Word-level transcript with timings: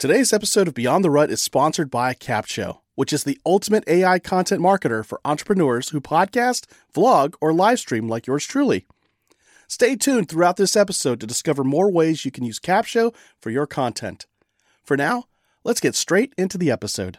Today's 0.00 0.32
episode 0.32 0.66
of 0.66 0.72
Beyond 0.72 1.04
the 1.04 1.10
Rut 1.10 1.30
is 1.30 1.42
sponsored 1.42 1.90
by 1.90 2.14
Capsho, 2.14 2.78
which 2.94 3.12
is 3.12 3.24
the 3.24 3.38
ultimate 3.44 3.84
AI 3.86 4.18
content 4.18 4.62
marketer 4.62 5.04
for 5.04 5.20
entrepreneurs 5.26 5.90
who 5.90 6.00
podcast, 6.00 6.64
vlog, 6.94 7.34
or 7.38 7.52
live 7.52 7.80
stream 7.80 8.08
like 8.08 8.26
yours 8.26 8.46
truly. 8.46 8.86
Stay 9.68 9.96
tuned 9.96 10.30
throughout 10.30 10.56
this 10.56 10.74
episode 10.74 11.20
to 11.20 11.26
discover 11.26 11.64
more 11.64 11.92
ways 11.92 12.24
you 12.24 12.30
can 12.30 12.44
use 12.44 12.58
Capsho 12.58 13.14
for 13.38 13.50
your 13.50 13.66
content. 13.66 14.24
For 14.82 14.96
now, 14.96 15.24
let's 15.64 15.80
get 15.80 15.94
straight 15.94 16.32
into 16.38 16.56
the 16.56 16.70
episode. 16.70 17.18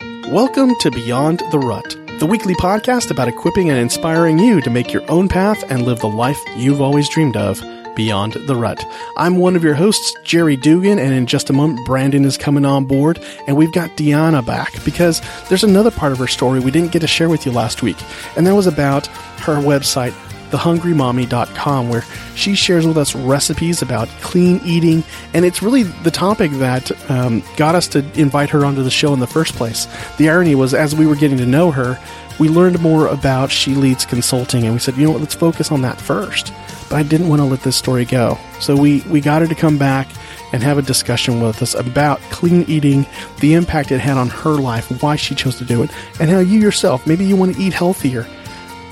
Welcome 0.00 0.74
to 0.80 0.90
Beyond 0.90 1.42
the 1.50 1.58
Rut, 1.58 1.98
the 2.18 2.26
weekly 2.26 2.54
podcast 2.54 3.10
about 3.10 3.28
equipping 3.28 3.68
and 3.68 3.78
inspiring 3.78 4.38
you 4.38 4.62
to 4.62 4.70
make 4.70 4.90
your 4.90 5.04
own 5.10 5.28
path 5.28 5.62
and 5.70 5.82
live 5.82 6.00
the 6.00 6.08
life 6.08 6.40
you've 6.56 6.80
always 6.80 7.10
dreamed 7.10 7.36
of 7.36 7.60
beyond 7.98 8.34
the 8.46 8.56
rut. 8.56 8.82
I'm 9.16 9.36
one 9.38 9.56
of 9.56 9.64
your 9.64 9.74
hosts, 9.74 10.14
Jerry 10.22 10.56
Dugan, 10.56 11.00
and 11.00 11.12
in 11.12 11.26
just 11.26 11.50
a 11.50 11.52
moment, 11.52 11.84
Brandon 11.84 12.24
is 12.24 12.38
coming 12.38 12.64
on 12.64 12.84
board, 12.84 13.18
and 13.48 13.56
we've 13.56 13.72
got 13.72 13.90
DeeAnna 13.96 14.46
back 14.46 14.72
because 14.84 15.20
there's 15.48 15.64
another 15.64 15.90
part 15.90 16.12
of 16.12 16.18
her 16.18 16.28
story 16.28 16.60
we 16.60 16.70
didn't 16.70 16.92
get 16.92 17.00
to 17.00 17.08
share 17.08 17.28
with 17.28 17.44
you 17.44 17.50
last 17.50 17.82
week, 17.82 17.98
and 18.36 18.46
that 18.46 18.54
was 18.54 18.68
about 18.68 19.08
her 19.40 19.56
website, 19.56 20.14
thehungrymommy.com, 20.50 21.88
where 21.88 22.04
she 22.34 22.54
shares 22.54 22.86
with 22.86 22.96
us 22.96 23.14
recipes 23.14 23.82
about 23.82 24.08
clean 24.20 24.60
eating, 24.64 25.04
and 25.34 25.44
it's 25.44 25.62
really 25.62 25.82
the 25.82 26.10
topic 26.10 26.50
that 26.52 27.10
um, 27.10 27.42
got 27.56 27.74
us 27.74 27.88
to 27.88 27.98
invite 28.20 28.50
her 28.50 28.64
onto 28.64 28.82
the 28.82 28.90
show 28.90 29.12
in 29.12 29.20
the 29.20 29.26
first 29.26 29.54
place. 29.54 29.86
The 30.16 30.30
irony 30.30 30.54
was, 30.54 30.74
as 30.74 30.94
we 30.94 31.06
were 31.06 31.16
getting 31.16 31.38
to 31.38 31.46
know 31.46 31.70
her, 31.70 31.98
we 32.38 32.48
learned 32.48 32.80
more 32.80 33.08
about 33.08 33.50
She 33.50 33.74
Leads 33.74 34.04
Consulting, 34.04 34.64
and 34.64 34.72
we 34.72 34.78
said, 34.78 34.96
you 34.96 35.04
know 35.04 35.12
what, 35.12 35.20
let's 35.20 35.34
focus 35.34 35.72
on 35.72 35.82
that 35.82 36.00
first 36.00 36.52
but 36.88 36.96
I 36.96 37.02
didn't 37.02 37.28
want 37.28 37.40
to 37.40 37.44
let 37.44 37.62
this 37.62 37.76
story 37.76 38.04
go. 38.04 38.38
So 38.60 38.76
we, 38.76 39.00
we 39.02 39.20
got 39.20 39.42
her 39.42 39.48
to 39.48 39.54
come 39.54 39.78
back 39.78 40.08
and 40.52 40.62
have 40.62 40.78
a 40.78 40.82
discussion 40.82 41.40
with 41.40 41.60
us 41.62 41.74
about 41.74 42.20
clean 42.30 42.62
eating, 42.62 43.06
the 43.40 43.54
impact 43.54 43.92
it 43.92 44.00
had 44.00 44.16
on 44.16 44.28
her 44.28 44.54
life, 44.54 44.90
why 45.02 45.16
she 45.16 45.34
chose 45.34 45.56
to 45.58 45.64
do 45.64 45.82
it, 45.82 45.90
and 46.20 46.30
how 46.30 46.38
you 46.38 46.58
yourself, 46.58 47.06
maybe 47.06 47.24
you 47.24 47.36
want 47.36 47.54
to 47.54 47.62
eat 47.62 47.72
healthier 47.72 48.26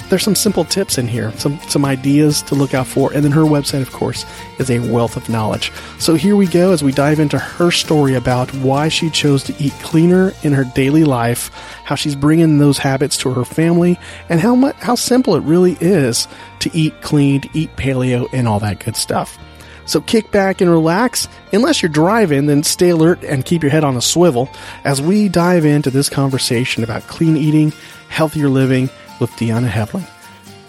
there's 0.08 0.22
some 0.22 0.34
simple 0.34 0.64
tips 0.64 0.98
in 0.98 1.08
here, 1.08 1.32
some 1.32 1.58
some 1.68 1.84
ideas 1.84 2.42
to 2.42 2.54
look 2.54 2.74
out 2.74 2.86
for, 2.86 3.12
and 3.12 3.24
then 3.24 3.32
her 3.32 3.42
website, 3.42 3.82
of 3.82 3.92
course, 3.92 4.24
is 4.58 4.70
a 4.70 4.78
wealth 4.90 5.16
of 5.16 5.28
knowledge. 5.28 5.72
So 5.98 6.14
here 6.14 6.36
we 6.36 6.46
go 6.46 6.72
as 6.72 6.82
we 6.82 6.92
dive 6.92 7.18
into 7.18 7.38
her 7.38 7.70
story 7.70 8.14
about 8.14 8.52
why 8.54 8.88
she 8.88 9.10
chose 9.10 9.42
to 9.44 9.54
eat 9.62 9.72
cleaner 9.82 10.32
in 10.42 10.52
her 10.52 10.64
daily 10.64 11.04
life, 11.04 11.50
how 11.84 11.94
she's 11.94 12.14
bringing 12.14 12.58
those 12.58 12.78
habits 12.78 13.16
to 13.18 13.32
her 13.32 13.44
family, 13.44 13.98
and 14.28 14.40
how 14.40 14.54
much 14.54 14.76
how 14.76 14.94
simple 14.94 15.34
it 15.34 15.42
really 15.42 15.76
is 15.80 16.28
to 16.60 16.70
eat 16.76 17.00
clean, 17.02 17.40
to 17.40 17.48
eat 17.52 17.74
paleo, 17.76 18.28
and 18.32 18.46
all 18.46 18.60
that 18.60 18.80
good 18.80 18.96
stuff. 18.96 19.38
So 19.86 20.00
kick 20.00 20.32
back 20.32 20.60
and 20.60 20.68
relax. 20.68 21.28
Unless 21.52 21.80
you're 21.80 21.88
driving, 21.88 22.46
then 22.46 22.64
stay 22.64 22.90
alert 22.90 23.22
and 23.22 23.44
keep 23.44 23.62
your 23.62 23.70
head 23.70 23.84
on 23.84 23.96
a 23.96 24.02
swivel 24.02 24.50
as 24.84 25.00
we 25.00 25.28
dive 25.28 25.64
into 25.64 25.90
this 25.90 26.08
conversation 26.08 26.82
about 26.82 27.06
clean 27.06 27.36
eating, 27.36 27.72
healthier 28.08 28.48
living 28.48 28.90
with 29.20 29.30
DeeAnna 29.32 29.68
Heavilin. 29.68 30.06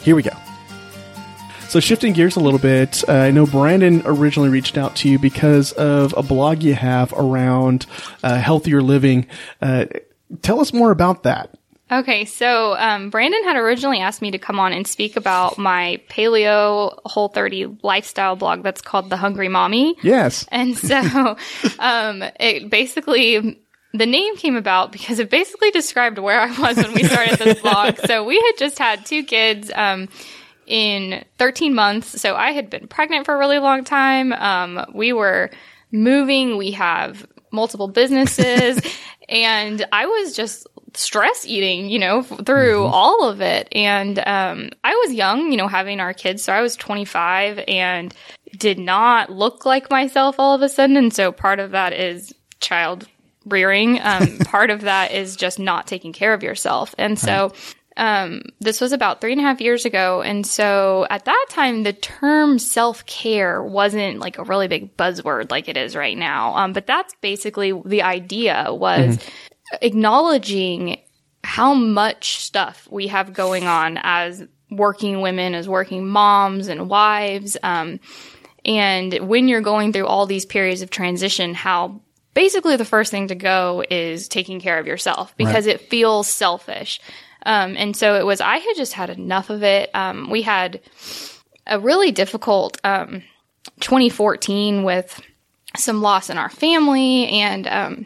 Here 0.01 0.15
we 0.15 0.23
go. 0.23 0.31
So, 1.69 1.81
shifting 1.81 2.13
gears 2.13 2.37
a 2.37 2.39
little 2.39 2.59
bit, 2.59 3.03
uh, 3.09 3.11
I 3.11 3.31
know 3.31 3.45
Brandon 3.45 4.01
originally 4.05 4.47
reached 4.47 4.77
out 4.77 4.95
to 4.97 5.09
you 5.09 5.19
because 5.19 5.73
of 5.73 6.13
a 6.15 6.23
blog 6.23 6.63
you 6.63 6.73
have 6.73 7.11
around 7.11 7.85
uh, 8.23 8.37
healthier 8.37 8.81
living. 8.81 9.27
Uh, 9.61 9.85
tell 10.41 10.61
us 10.61 10.71
more 10.71 10.91
about 10.91 11.23
that. 11.23 11.57
Okay, 11.89 12.25
so 12.25 12.75
um, 12.77 13.09
Brandon 13.09 13.43
had 13.43 13.55
originally 13.55 13.99
asked 13.99 14.21
me 14.21 14.31
to 14.31 14.37
come 14.37 14.59
on 14.59 14.73
and 14.73 14.85
speak 14.85 15.15
about 15.15 15.57
my 15.57 16.01
paleo 16.09 16.97
whole 17.05 17.29
30 17.29 17.79
lifestyle 17.81 18.35
blog 18.35 18.61
that's 18.61 18.81
called 18.81 19.09
The 19.09 19.15
Hungry 19.15 19.47
Mommy. 19.47 19.95
Yes. 20.03 20.45
And 20.51 20.77
so 20.77 20.97
um, 21.79 22.23
it 22.39 22.69
basically 22.69 23.61
the 23.97 24.05
name 24.05 24.37
came 24.37 24.55
about 24.55 24.91
because 24.91 25.19
it 25.19 25.29
basically 25.29 25.71
described 25.71 26.17
where 26.17 26.39
I 26.39 26.59
was 26.59 26.77
when 26.77 26.93
we 26.93 27.03
started 27.03 27.39
this 27.39 27.61
blog. 27.61 27.97
So 28.05 28.23
we 28.23 28.35
had 28.35 28.53
just 28.57 28.77
had 28.77 29.05
two 29.05 29.23
kids 29.23 29.71
um, 29.73 30.09
in 30.65 31.23
13 31.37 31.73
months. 31.73 32.21
So 32.21 32.35
I 32.35 32.51
had 32.51 32.69
been 32.69 32.87
pregnant 32.87 33.25
for 33.25 33.35
a 33.35 33.37
really 33.37 33.59
long 33.59 33.83
time. 33.83 34.33
Um, 34.33 34.85
we 34.93 35.13
were 35.13 35.49
moving. 35.91 36.57
We 36.57 36.71
have 36.71 37.25
multiple 37.51 37.87
businesses, 37.87 38.81
and 39.29 39.85
I 39.91 40.05
was 40.05 40.35
just 40.35 40.67
stress 40.93 41.45
eating, 41.45 41.89
you 41.89 41.99
know, 41.99 42.23
through 42.23 42.79
mm-hmm. 42.79 42.93
all 42.93 43.29
of 43.29 43.41
it. 43.41 43.67
And 43.71 44.17
um, 44.19 44.69
I 44.83 44.95
was 44.95 45.13
young, 45.13 45.51
you 45.51 45.57
know, 45.57 45.67
having 45.67 45.99
our 45.99 46.13
kids. 46.13 46.43
So 46.43 46.51
I 46.51 46.61
was 46.61 46.75
25 46.75 47.63
and 47.67 48.13
did 48.57 48.79
not 48.79 49.29
look 49.29 49.65
like 49.65 49.89
myself 49.91 50.39
all 50.39 50.55
of 50.55 50.61
a 50.61 50.69
sudden. 50.69 50.97
And 50.97 51.13
so 51.13 51.31
part 51.31 51.59
of 51.59 51.71
that 51.71 51.93
is 51.93 52.33
child 52.59 53.07
rearing. 53.47 53.99
Um, 54.01 54.37
part 54.45 54.69
of 54.69 54.81
that 54.81 55.11
is 55.11 55.35
just 55.35 55.59
not 55.59 55.87
taking 55.87 56.13
care 56.13 56.33
of 56.33 56.43
yourself. 56.43 56.93
And 56.97 57.17
so, 57.17 57.53
um, 57.97 58.43
this 58.59 58.79
was 58.79 58.91
about 58.91 59.19
three 59.19 59.31
and 59.31 59.41
a 59.41 59.43
half 59.43 59.59
years 59.59 59.83
ago. 59.83 60.21
And 60.21 60.45
so 60.45 61.07
at 61.09 61.25
that 61.25 61.45
time, 61.49 61.81
the 61.81 61.93
term 61.93 62.59
self 62.59 63.05
care 63.07 63.61
wasn't 63.61 64.19
like 64.19 64.37
a 64.37 64.43
really 64.43 64.67
big 64.67 64.95
buzzword 64.95 65.49
like 65.49 65.67
it 65.67 65.77
is 65.77 65.95
right 65.95 66.17
now. 66.17 66.55
Um, 66.55 66.73
but 66.73 66.85
that's 66.85 67.15
basically 67.21 67.73
the 67.85 68.03
idea 68.03 68.67
was 68.69 69.17
mm-hmm. 69.17 69.75
acknowledging 69.81 70.99
how 71.43 71.73
much 71.73 72.37
stuff 72.37 72.87
we 72.91 73.07
have 73.07 73.33
going 73.33 73.63
on 73.63 73.99
as 74.03 74.43
working 74.69 75.21
women, 75.21 75.55
as 75.55 75.67
working 75.67 76.07
moms 76.07 76.67
and 76.67 76.89
wives. 76.89 77.57
Um, 77.63 77.99
and 78.63 79.13
when 79.27 79.47
you're 79.47 79.61
going 79.61 79.91
through 79.91 80.07
all 80.07 80.25
these 80.27 80.45
periods 80.45 80.81
of 80.81 80.89
transition, 80.89 81.55
how 81.55 82.01
basically 82.37 82.75
the 82.75 82.85
first 82.85 83.09
thing 83.09 83.29
to 83.29 83.33
go 83.33 83.83
is 83.89 84.27
taking 84.27 84.61
care 84.61 84.77
of 84.77 84.85
yourself 84.85 85.35
because 85.37 85.65
right. 85.65 85.73
it 85.73 85.89
feels 85.89 86.27
selfish. 86.27 87.01
Um, 87.43 87.75
and 87.75 87.97
so 87.97 88.13
it 88.13 88.27
was, 88.27 88.41
I 88.41 88.57
had 88.57 88.75
just 88.75 88.93
had 88.93 89.09
enough 89.09 89.49
of 89.49 89.63
it. 89.63 89.89
Um, 89.95 90.29
we 90.29 90.43
had 90.43 90.79
a 91.65 91.79
really 91.79 92.11
difficult 92.11 92.79
um, 92.83 93.23
2014 93.79 94.83
with 94.83 95.19
some 95.75 96.03
loss 96.03 96.29
in 96.29 96.37
our 96.37 96.51
family 96.51 97.27
and 97.27 97.65
um, 97.65 98.05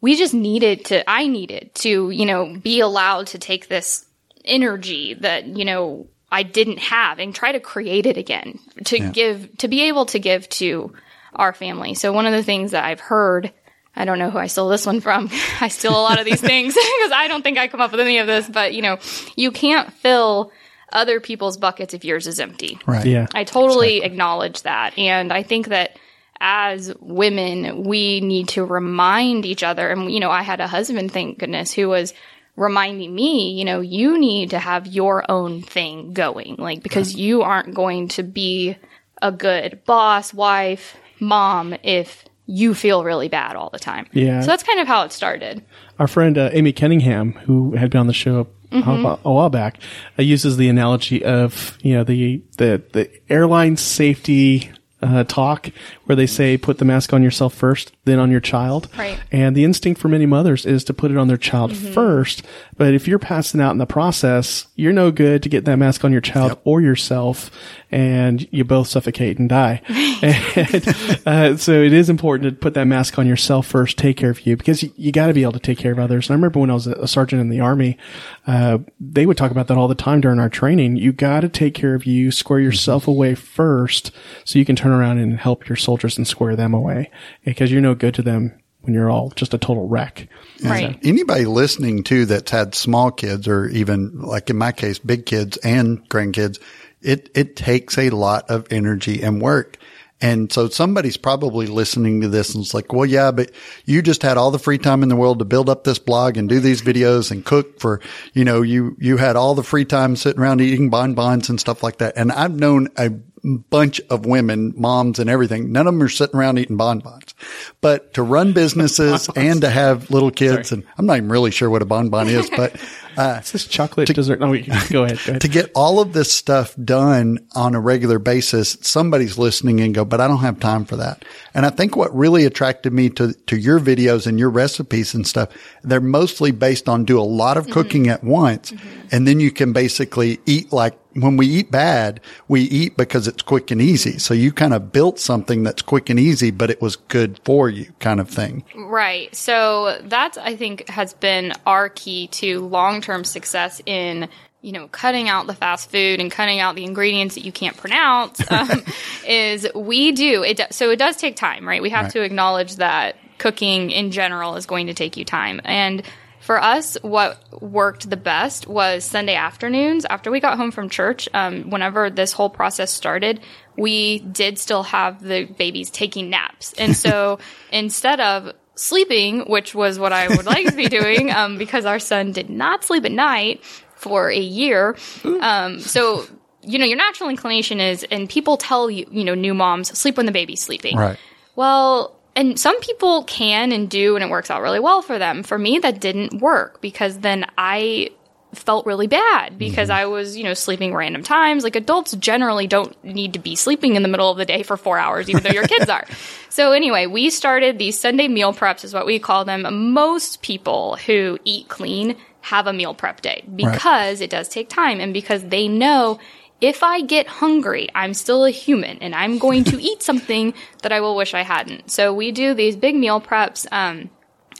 we 0.00 0.16
just 0.16 0.32
needed 0.32 0.84
to 0.86 1.08
i 1.08 1.26
needed 1.26 1.70
to 1.74 2.10
you 2.10 2.24
know 2.24 2.56
be 2.56 2.80
allowed 2.80 3.26
to 3.28 3.38
take 3.38 3.68
this 3.68 4.06
energy 4.44 5.14
that 5.14 5.46
you 5.46 5.64
know 5.64 6.08
i 6.32 6.42
didn't 6.42 6.78
have 6.78 7.18
and 7.18 7.34
try 7.34 7.52
to 7.52 7.60
create 7.60 8.06
it 8.06 8.16
again 8.16 8.58
to 8.84 8.98
yeah. 8.98 9.10
give 9.10 9.56
to 9.58 9.68
be 9.68 9.82
able 9.82 10.06
to 10.06 10.18
give 10.18 10.48
to 10.48 10.92
our 11.34 11.52
family. 11.52 11.94
So 11.94 12.12
one 12.12 12.26
of 12.26 12.32
the 12.32 12.42
things 12.42 12.72
that 12.72 12.84
I've 12.84 13.00
heard, 13.00 13.52
I 13.94 14.04
don't 14.04 14.18
know 14.18 14.30
who 14.30 14.38
I 14.38 14.46
stole 14.46 14.68
this 14.68 14.86
one 14.86 15.00
from. 15.00 15.30
I 15.60 15.68
steal 15.68 15.92
a 15.92 16.02
lot 16.02 16.18
of 16.18 16.24
these 16.24 16.40
things 16.52 16.74
because 16.98 17.12
I 17.12 17.26
don't 17.28 17.42
think 17.42 17.58
I 17.58 17.68
come 17.68 17.80
up 17.80 17.90
with 17.90 18.00
any 18.00 18.18
of 18.18 18.26
this, 18.26 18.48
but 18.48 18.74
you 18.74 18.82
know, 18.82 18.98
you 19.36 19.50
can't 19.50 19.92
fill 19.92 20.52
other 20.92 21.20
people's 21.20 21.56
buckets 21.56 21.94
if 21.94 22.04
yours 22.04 22.26
is 22.26 22.40
empty. 22.40 22.78
Right. 22.86 23.06
Yeah. 23.06 23.26
I 23.34 23.44
totally 23.44 23.98
exactly. 23.98 24.12
acknowledge 24.12 24.62
that. 24.62 24.98
And 24.98 25.32
I 25.32 25.42
think 25.42 25.68
that 25.68 25.96
as 26.40 26.92
women, 27.00 27.84
we 27.84 28.20
need 28.20 28.48
to 28.48 28.64
remind 28.64 29.44
each 29.44 29.62
other. 29.62 29.88
And, 29.88 30.10
you 30.10 30.20
know, 30.20 30.30
I 30.30 30.42
had 30.42 30.60
a 30.60 30.66
husband, 30.66 31.12
thank 31.12 31.38
goodness, 31.38 31.72
who 31.72 31.88
was 31.88 32.14
reminding 32.56 33.14
me, 33.14 33.52
you 33.52 33.64
know, 33.64 33.80
you 33.80 34.18
need 34.18 34.50
to 34.50 34.58
have 34.58 34.86
your 34.86 35.30
own 35.30 35.62
thing 35.62 36.12
going, 36.12 36.56
like, 36.56 36.82
because 36.82 37.14
you 37.14 37.42
aren't 37.42 37.74
going 37.74 38.08
to 38.08 38.22
be 38.22 38.76
a 39.22 39.30
good 39.30 39.84
boss, 39.84 40.32
wife, 40.32 40.96
mom 41.20 41.74
if 41.82 42.24
you 42.46 42.74
feel 42.74 43.04
really 43.04 43.28
bad 43.28 43.54
all 43.54 43.70
the 43.70 43.78
time. 43.78 44.06
Yeah. 44.12 44.40
So 44.40 44.48
that's 44.48 44.64
kind 44.64 44.80
of 44.80 44.88
how 44.88 45.04
it 45.04 45.12
started. 45.12 45.64
Our 45.98 46.08
friend 46.08 46.36
uh, 46.36 46.50
Amy 46.52 46.72
Kenningham, 46.72 47.34
who 47.40 47.76
had 47.76 47.90
been 47.90 48.00
on 48.00 48.06
the 48.08 48.12
show 48.12 48.48
mm-hmm. 48.70 49.06
a, 49.06 49.18
a, 49.24 49.32
while 49.32 49.50
back, 49.50 49.78
uh, 50.18 50.22
uses 50.22 50.56
the 50.56 50.68
analogy 50.68 51.24
of 51.24 51.78
you 51.82 51.94
know 51.94 52.04
the 52.04 52.42
the 52.58 52.82
the 52.92 53.10
airline 53.28 53.76
safety 53.76 54.72
uh, 55.02 55.24
talk 55.24 55.70
where 56.04 56.16
they 56.16 56.26
say 56.26 56.56
put 56.56 56.78
the 56.78 56.84
mask 56.84 57.12
on 57.12 57.22
yourself 57.22 57.54
first, 57.54 57.92
then 58.04 58.18
on 58.18 58.30
your 58.30 58.40
child. 58.40 58.88
Right. 58.98 59.18
And 59.32 59.56
the 59.56 59.64
instinct 59.64 60.00
for 60.00 60.08
many 60.08 60.26
mothers 60.26 60.66
is 60.66 60.84
to 60.84 60.94
put 60.94 61.10
it 61.10 61.16
on 61.16 61.28
their 61.28 61.36
child 61.36 61.72
mm-hmm. 61.72 61.92
first. 61.92 62.42
But 62.76 62.94
if 62.94 63.08
you're 63.08 63.18
passing 63.18 63.60
out 63.60 63.72
in 63.72 63.78
the 63.78 63.86
process, 63.86 64.66
you're 64.76 64.92
no 64.92 65.10
good 65.10 65.42
to 65.42 65.48
get 65.48 65.64
that 65.64 65.76
mask 65.76 66.04
on 66.04 66.12
your 66.12 66.20
child 66.20 66.50
yep. 66.50 66.60
or 66.64 66.80
yourself 66.80 67.50
and 67.90 68.46
you 68.52 68.64
both 68.64 68.88
suffocate 68.88 69.38
and 69.38 69.48
die. 69.48 69.82
and, 70.22 71.22
uh, 71.26 71.56
so 71.56 71.72
it 71.72 71.92
is 71.92 72.08
important 72.08 72.50
to 72.50 72.60
put 72.60 72.74
that 72.74 72.84
mask 72.86 73.18
on 73.18 73.26
yourself 73.26 73.66
first, 73.66 73.98
take 73.98 74.16
care 74.16 74.30
of 74.30 74.46
you 74.46 74.56
because 74.56 74.82
you, 74.82 74.92
you 74.96 75.12
got 75.12 75.26
to 75.26 75.34
be 75.34 75.42
able 75.42 75.52
to 75.52 75.58
take 75.58 75.78
care 75.78 75.92
of 75.92 75.98
others. 75.98 76.28
And 76.28 76.34
I 76.34 76.36
remember 76.36 76.60
when 76.60 76.70
I 76.70 76.74
was 76.74 76.86
a, 76.86 77.08
sergeant 77.08 77.40
in 77.40 77.48
the 77.48 77.60
army, 77.60 77.98
uh, 78.46 78.78
they 79.00 79.26
would 79.26 79.36
talk 79.36 79.50
about 79.50 79.66
that 79.68 79.76
all 79.76 79.88
the 79.88 79.94
time 79.94 80.20
during 80.20 80.38
our 80.38 80.48
training. 80.48 80.96
You 80.96 81.12
got 81.12 81.40
to 81.40 81.48
take 81.48 81.74
care 81.74 81.94
of 81.94 82.06
you, 82.06 82.30
square 82.30 82.60
yourself 82.60 83.08
away 83.08 83.34
first 83.34 84.12
so 84.44 84.58
you 84.58 84.64
can 84.64 84.76
turn 84.76 84.92
around 84.92 85.18
and 85.18 85.38
help 85.38 85.68
your 85.68 85.76
soldiers 85.76 86.16
and 86.16 86.26
square 86.26 86.56
them 86.56 86.74
away 86.74 87.10
because 87.44 87.72
you're 87.72 87.80
no 87.80 87.94
good 87.94 88.14
to 88.14 88.22
them 88.22 88.60
when 88.82 88.94
you're 88.94 89.10
all 89.10 89.30
just 89.30 89.54
a 89.54 89.58
total 89.58 89.88
wreck. 89.88 90.28
Right. 90.62 90.94
So, 90.94 91.08
anybody 91.08 91.44
listening 91.44 92.02
to 92.04 92.26
that's 92.26 92.50
had 92.50 92.74
small 92.74 93.10
kids 93.10 93.46
or 93.46 93.68
even 93.68 94.20
like 94.20 94.50
in 94.50 94.56
my 94.56 94.72
case, 94.72 94.98
big 94.98 95.26
kids 95.26 95.56
and 95.58 96.08
grandkids, 96.08 96.58
it, 97.02 97.30
it 97.34 97.56
takes 97.56 97.98
a 97.98 98.10
lot 98.10 98.50
of 98.50 98.66
energy 98.70 99.22
and 99.22 99.40
work. 99.40 99.78
And 100.22 100.52
so 100.52 100.68
somebody's 100.68 101.16
probably 101.16 101.66
listening 101.66 102.20
to 102.20 102.28
this 102.28 102.54
and 102.54 102.62
it's 102.62 102.74
like, 102.74 102.92
well, 102.92 103.06
yeah, 103.06 103.30
but 103.30 103.52
you 103.86 104.02
just 104.02 104.22
had 104.22 104.36
all 104.36 104.50
the 104.50 104.58
free 104.58 104.76
time 104.76 105.02
in 105.02 105.08
the 105.08 105.16
world 105.16 105.38
to 105.38 105.46
build 105.46 105.70
up 105.70 105.84
this 105.84 105.98
blog 105.98 106.36
and 106.36 106.46
do 106.46 106.60
these 106.60 106.82
videos 106.82 107.30
and 107.30 107.42
cook 107.42 107.80
for, 107.80 108.02
you 108.34 108.44
know, 108.44 108.60
you, 108.60 108.96
you 109.00 109.16
had 109.16 109.36
all 109.36 109.54
the 109.54 109.62
free 109.62 109.86
time 109.86 110.16
sitting 110.16 110.40
around 110.40 110.60
eating 110.60 110.90
bonbons 110.90 111.48
and 111.48 111.58
stuff 111.58 111.82
like 111.82 111.98
that. 111.98 112.14
And 112.16 112.32
I've 112.32 112.54
known 112.54 112.88
a 112.98 113.10
bunch 113.42 114.00
of 114.10 114.26
women, 114.26 114.74
moms 114.76 115.18
and 115.18 115.30
everything. 115.30 115.72
None 115.72 115.86
of 115.86 115.94
them 115.94 116.02
are 116.02 116.08
sitting 116.08 116.38
around 116.38 116.58
eating 116.58 116.76
bonbons, 116.76 117.34
but 117.80 118.14
to 118.14 118.22
run 118.22 118.52
businesses 118.52 119.28
and 119.36 119.62
to 119.62 119.70
have 119.70 120.10
little 120.10 120.30
kids. 120.30 120.68
Sorry. 120.68 120.82
And 120.82 120.90
I'm 120.98 121.06
not 121.06 121.16
even 121.16 121.30
really 121.30 121.50
sure 121.50 121.70
what 121.70 121.82
a 121.82 121.86
bonbon 121.86 122.28
is, 122.28 122.50
but 122.50 122.76
Uh, 123.16 123.36
it's 123.38 123.52
this 123.52 123.66
chocolate 123.66 124.08
dessert. 124.08 124.40
No, 124.40 124.50
wait, 124.50 124.66
go 124.66 125.04
ahead. 125.04 125.18
Go 125.24 125.32
ahead. 125.32 125.40
to 125.40 125.48
get 125.48 125.70
all 125.74 126.00
of 126.00 126.12
this 126.12 126.32
stuff 126.32 126.74
done 126.82 127.38
on 127.54 127.74
a 127.74 127.80
regular 127.80 128.18
basis, 128.18 128.76
somebody's 128.80 129.38
listening 129.38 129.80
and 129.80 129.94
go, 129.94 130.04
but 130.04 130.20
I 130.20 130.28
don't 130.28 130.38
have 130.38 130.60
time 130.60 130.84
for 130.84 130.96
that. 130.96 131.24
And 131.54 131.66
I 131.66 131.70
think 131.70 131.96
what 131.96 132.14
really 132.14 132.44
attracted 132.44 132.92
me 132.92 133.10
to, 133.10 133.32
to 133.32 133.56
your 133.56 133.80
videos 133.80 134.26
and 134.26 134.38
your 134.38 134.50
recipes 134.50 135.14
and 135.14 135.26
stuff, 135.26 135.50
they're 135.82 136.00
mostly 136.00 136.50
based 136.50 136.88
on 136.88 137.04
do 137.04 137.18
a 137.18 137.22
lot 137.22 137.56
of 137.56 137.64
mm-hmm. 137.64 137.72
cooking 137.72 138.08
at 138.08 138.22
once. 138.22 138.70
Mm-hmm. 138.70 139.08
And 139.12 139.26
then 139.26 139.40
you 139.40 139.50
can 139.50 139.72
basically 139.72 140.38
eat 140.46 140.72
like 140.72 140.98
when 141.14 141.36
we 141.36 141.46
eat 141.46 141.70
bad, 141.70 142.20
we 142.48 142.62
eat 142.62 142.96
because 142.96 143.26
it's 143.26 143.42
quick 143.42 143.70
and 143.70 143.80
easy. 143.82 144.18
So 144.18 144.32
you 144.34 144.52
kind 144.52 144.72
of 144.74 144.92
built 144.92 145.18
something 145.18 145.62
that's 145.62 145.82
quick 145.82 146.08
and 146.10 146.18
easy, 146.20 146.50
but 146.50 146.70
it 146.70 146.80
was 146.80 146.96
good 146.96 147.40
for 147.44 147.68
you 147.68 147.92
kind 147.98 148.20
of 148.20 148.28
thing. 148.28 148.64
Right. 148.76 149.34
So 149.34 149.98
that's 150.04 150.38
I 150.38 150.56
think 150.56 150.88
has 150.88 151.14
been 151.14 151.52
our 151.66 151.88
key 151.88 152.28
to 152.28 152.60
long-term 152.66 153.24
success 153.24 153.80
in 153.86 154.28
you 154.62 154.72
know 154.72 154.88
cutting 154.88 155.28
out 155.28 155.46
the 155.46 155.54
fast 155.54 155.90
food 155.90 156.20
and 156.20 156.30
cutting 156.30 156.60
out 156.60 156.74
the 156.76 156.84
ingredients 156.84 157.34
that 157.34 157.44
you 157.44 157.52
can't 157.52 157.76
pronounce 157.76 158.40
um, 158.52 158.82
is 159.26 159.66
we 159.74 160.12
do 160.12 160.42
it. 160.42 160.58
do- 160.58 160.64
So 160.70 160.90
it 160.90 160.96
does 160.98 161.16
take 161.16 161.34
time, 161.36 161.66
right? 161.66 161.82
We 161.82 161.90
have 161.90 162.04
Right. 162.04 162.12
to 162.12 162.22
acknowledge 162.22 162.76
that 162.76 163.16
cooking 163.38 163.90
in 163.90 164.10
general 164.10 164.56
is 164.56 164.66
going 164.66 164.86
to 164.88 164.94
take 164.94 165.16
you 165.16 165.24
time 165.24 165.60
and. 165.64 166.02
For 166.50 166.60
us, 166.60 166.96
what 167.02 167.62
worked 167.62 168.10
the 168.10 168.16
best 168.16 168.66
was 168.66 169.04
Sunday 169.04 169.36
afternoons 169.36 170.04
after 170.04 170.32
we 170.32 170.40
got 170.40 170.56
home 170.56 170.72
from 170.72 170.88
church. 170.88 171.28
Um, 171.32 171.70
whenever 171.70 172.10
this 172.10 172.32
whole 172.32 172.50
process 172.50 172.90
started, 172.90 173.38
we 173.76 174.18
did 174.18 174.58
still 174.58 174.82
have 174.82 175.22
the 175.22 175.44
babies 175.44 175.90
taking 175.90 176.28
naps. 176.28 176.72
And 176.72 176.96
so 176.96 177.38
instead 177.72 178.18
of 178.18 178.52
sleeping, 178.74 179.42
which 179.42 179.76
was 179.76 180.00
what 180.00 180.12
I 180.12 180.26
would 180.26 180.44
like 180.44 180.66
to 180.66 180.74
be 180.74 180.88
doing, 180.88 181.30
um, 181.36 181.56
because 181.56 181.84
our 181.84 182.00
son 182.00 182.32
did 182.32 182.50
not 182.50 182.82
sleep 182.82 183.04
at 183.04 183.12
night 183.12 183.64
for 183.94 184.28
a 184.28 184.40
year. 184.40 184.96
Um, 185.22 185.78
so, 185.78 186.26
you 186.62 186.80
know, 186.80 186.84
your 186.84 186.98
natural 186.98 187.30
inclination 187.30 187.78
is, 187.78 188.02
and 188.10 188.28
people 188.28 188.56
tell 188.56 188.90
you, 188.90 189.06
you 189.12 189.22
know, 189.22 189.36
new 189.36 189.54
moms, 189.54 189.96
sleep 189.96 190.16
when 190.16 190.26
the 190.26 190.32
baby's 190.32 190.60
sleeping. 190.60 190.96
Right. 190.96 191.16
Well, 191.54 192.19
and 192.40 192.58
some 192.58 192.80
people 192.80 193.22
can 193.24 193.70
and 193.70 193.90
do, 193.90 194.16
and 194.16 194.24
it 194.24 194.30
works 194.30 194.50
out 194.50 194.62
really 194.62 194.80
well 194.80 195.02
for 195.02 195.18
them. 195.18 195.42
For 195.42 195.58
me, 195.58 195.78
that 195.78 196.00
didn't 196.00 196.40
work 196.40 196.80
because 196.80 197.18
then 197.18 197.44
I 197.58 198.10
felt 198.54 198.86
really 198.86 199.06
bad 199.06 199.58
because 199.58 199.90
mm-hmm. 199.90 199.98
I 199.98 200.06
was, 200.06 200.38
you 200.38 200.44
know, 200.44 200.54
sleeping 200.54 200.94
random 200.94 201.22
times. 201.22 201.64
Like 201.64 201.76
adults 201.76 202.12
generally 202.16 202.66
don't 202.66 202.96
need 203.04 203.34
to 203.34 203.38
be 203.38 203.56
sleeping 203.56 203.94
in 203.94 204.02
the 204.02 204.08
middle 204.08 204.30
of 204.30 204.38
the 204.38 204.46
day 204.46 204.62
for 204.62 204.78
four 204.78 204.98
hours, 204.98 205.28
even 205.28 205.42
though 205.42 205.50
your 205.50 205.66
kids 205.66 205.88
are. 205.88 206.06
So 206.52 206.72
anyway, 206.72 207.06
we 207.06 207.30
started 207.30 207.78
these 207.78 207.98
Sunday 207.98 208.26
meal 208.26 208.52
preps 208.52 208.82
is 208.82 208.92
what 208.92 209.06
we 209.06 209.20
call 209.20 209.44
them. 209.44 209.92
Most 209.92 210.42
people 210.42 210.96
who 210.96 211.38
eat 211.44 211.68
clean 211.68 212.16
have 212.40 212.66
a 212.66 212.72
meal 212.72 212.92
prep 212.92 213.20
day 213.20 213.44
because 213.54 214.20
it 214.20 214.30
does 214.30 214.48
take 214.48 214.68
time 214.68 214.98
and 214.98 215.14
because 215.14 215.44
they 215.44 215.68
know 215.68 216.18
if 216.60 216.82
I 216.82 217.00
get 217.00 217.26
hungry, 217.26 217.88
I'm 217.94 218.14
still 218.14 218.44
a 218.44 218.50
human 218.50 218.98
and 218.98 219.14
I'm 219.14 219.38
going 219.38 219.64
to 219.64 219.80
eat 219.80 220.02
something 220.02 220.54
that 220.82 220.92
I 220.92 221.00
will 221.00 221.16
wish 221.16 221.34
I 221.34 221.42
hadn't. 221.42 221.90
So 221.90 222.12
we 222.12 222.32
do 222.32 222.54
these 222.54 222.76
big 222.76 222.94
meal 222.94 223.20
preps. 223.20 223.66
Um, 223.72 224.10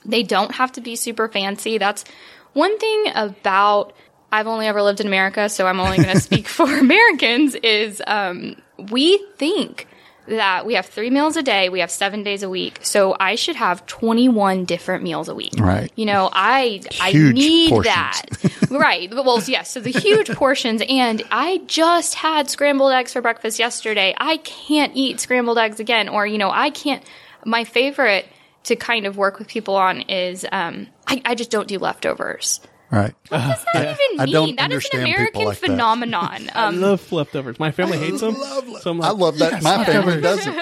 they 0.04 0.22
don't 0.22 0.54
have 0.54 0.72
to 0.72 0.80
be 0.80 0.96
super 0.96 1.28
fancy. 1.28 1.78
That's 1.78 2.04
one 2.52 2.78
thing 2.78 3.04
about 3.14 3.92
I've 4.32 4.46
only 4.46 4.66
ever 4.66 4.80
lived 4.82 5.00
in 5.00 5.06
America, 5.06 5.48
so 5.48 5.66
I'm 5.66 5.80
only 5.80 5.98
going 5.98 6.08
to 6.14 6.20
speak 6.20 6.48
for 6.48 6.64
Americans. 6.64 7.54
Is 7.56 8.02
um, 8.06 8.56
we 8.90 9.18
think 9.36 9.86
that 10.26 10.66
we 10.66 10.74
have 10.74 10.86
three 10.86 11.10
meals 11.10 11.36
a 11.36 11.42
day, 11.42 11.68
we 11.68 11.80
have 11.80 11.90
seven 11.90 12.22
days 12.22 12.42
a 12.42 12.48
week, 12.48 12.78
so 12.82 13.16
I 13.18 13.34
should 13.34 13.56
have 13.56 13.84
21 13.86 14.64
different 14.64 15.02
meals 15.02 15.28
a 15.28 15.34
week. 15.34 15.54
Right. 15.58 15.90
You 15.96 16.06
know, 16.06 16.30
I 16.32 16.82
I 17.00 17.12
need 17.12 17.70
portions. 17.70 17.94
that. 17.94 18.70
right. 18.70 19.12
Well, 19.12 19.42
yes. 19.46 19.70
So 19.70 19.80
the 19.80 19.90
huge 19.90 20.30
portions, 20.34 20.82
and 20.88 21.22
I 21.30 21.62
just 21.66 22.14
had 22.14 22.48
scrambled 22.48 22.92
eggs 22.92 23.12
for 23.12 23.20
breakfast 23.20 23.58
yesterday. 23.58 24.14
I 24.16 24.38
can't 24.38 24.92
eat 24.94 25.20
scrambled 25.20 25.58
eggs 25.58 25.80
again, 25.80 26.08
or 26.08 26.26
you 26.26 26.38
know, 26.38 26.50
I 26.50 26.70
can't. 26.70 27.02
My 27.44 27.64
favorite 27.64 28.26
to 28.64 28.76
kind 28.76 29.06
of 29.06 29.16
work 29.16 29.38
with 29.38 29.48
people 29.48 29.74
on 29.76 30.02
is 30.02 30.44
um, 30.52 30.86
I, 31.06 31.22
I 31.24 31.34
just 31.34 31.50
don't 31.50 31.66
do 31.66 31.78
leftovers. 31.78 32.60
Right. 32.90 33.14
What 33.28 33.38
does 33.38 33.64
that 33.72 33.98
even 34.10 34.20
I 34.20 34.24
mean? 34.24 34.32
don't 34.32 34.56
That 34.56 34.72
is 34.72 34.88
an 34.92 34.98
understand 34.98 35.04
people 35.06 35.14
American 35.14 35.44
like 35.44 35.60
that. 35.60 35.66
phenomenon. 35.66 36.50
I 36.52 36.64
Um, 36.66 36.80
love 36.80 37.12
leftovers. 37.12 37.60
My 37.60 37.70
family 37.70 37.98
hates 37.98 38.20
them. 38.20 38.34
So 38.80 38.90
I'm 38.90 39.00
I 39.00 39.10
love 39.10 39.38
that. 39.38 39.62
My 39.62 39.84
family 39.84 40.20
doesn't. 40.20 40.54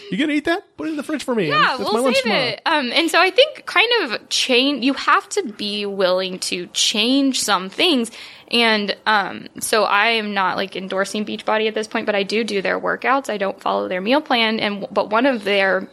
you 0.10 0.16
gonna 0.16 0.32
eat 0.32 0.46
that? 0.46 0.74
Put 0.78 0.86
it 0.86 0.92
in 0.92 0.96
the 0.96 1.02
fridge 1.02 1.22
for 1.22 1.34
me. 1.34 1.48
yeah, 1.48 1.76
That's 1.76 1.80
we'll 1.92 2.02
lunch 2.02 2.16
save 2.22 2.32
it. 2.32 2.62
Um, 2.64 2.90
and 2.94 3.10
so 3.10 3.20
I 3.20 3.30
think 3.30 3.66
kind 3.66 3.90
of 4.04 4.26
change. 4.30 4.84
You 4.84 4.94
have 4.94 5.28
to 5.30 5.42
be 5.52 5.84
willing 5.84 6.38
to 6.40 6.66
change 6.68 7.40
some 7.42 7.68
things. 7.68 8.10
And 8.50 8.96
um, 9.04 9.46
so 9.60 9.84
I 9.84 10.06
am 10.12 10.32
not 10.32 10.56
like 10.56 10.76
endorsing 10.76 11.26
Beachbody 11.26 11.68
at 11.68 11.74
this 11.74 11.86
point, 11.86 12.06
but 12.06 12.14
I 12.14 12.22
do 12.22 12.42
do 12.42 12.62
their 12.62 12.80
workouts. 12.80 13.28
I 13.28 13.36
don't 13.36 13.60
follow 13.60 13.86
their 13.86 14.00
meal 14.00 14.22
plan, 14.22 14.58
and 14.60 14.86
but 14.90 15.10
one 15.10 15.26
of 15.26 15.44
their 15.44 15.88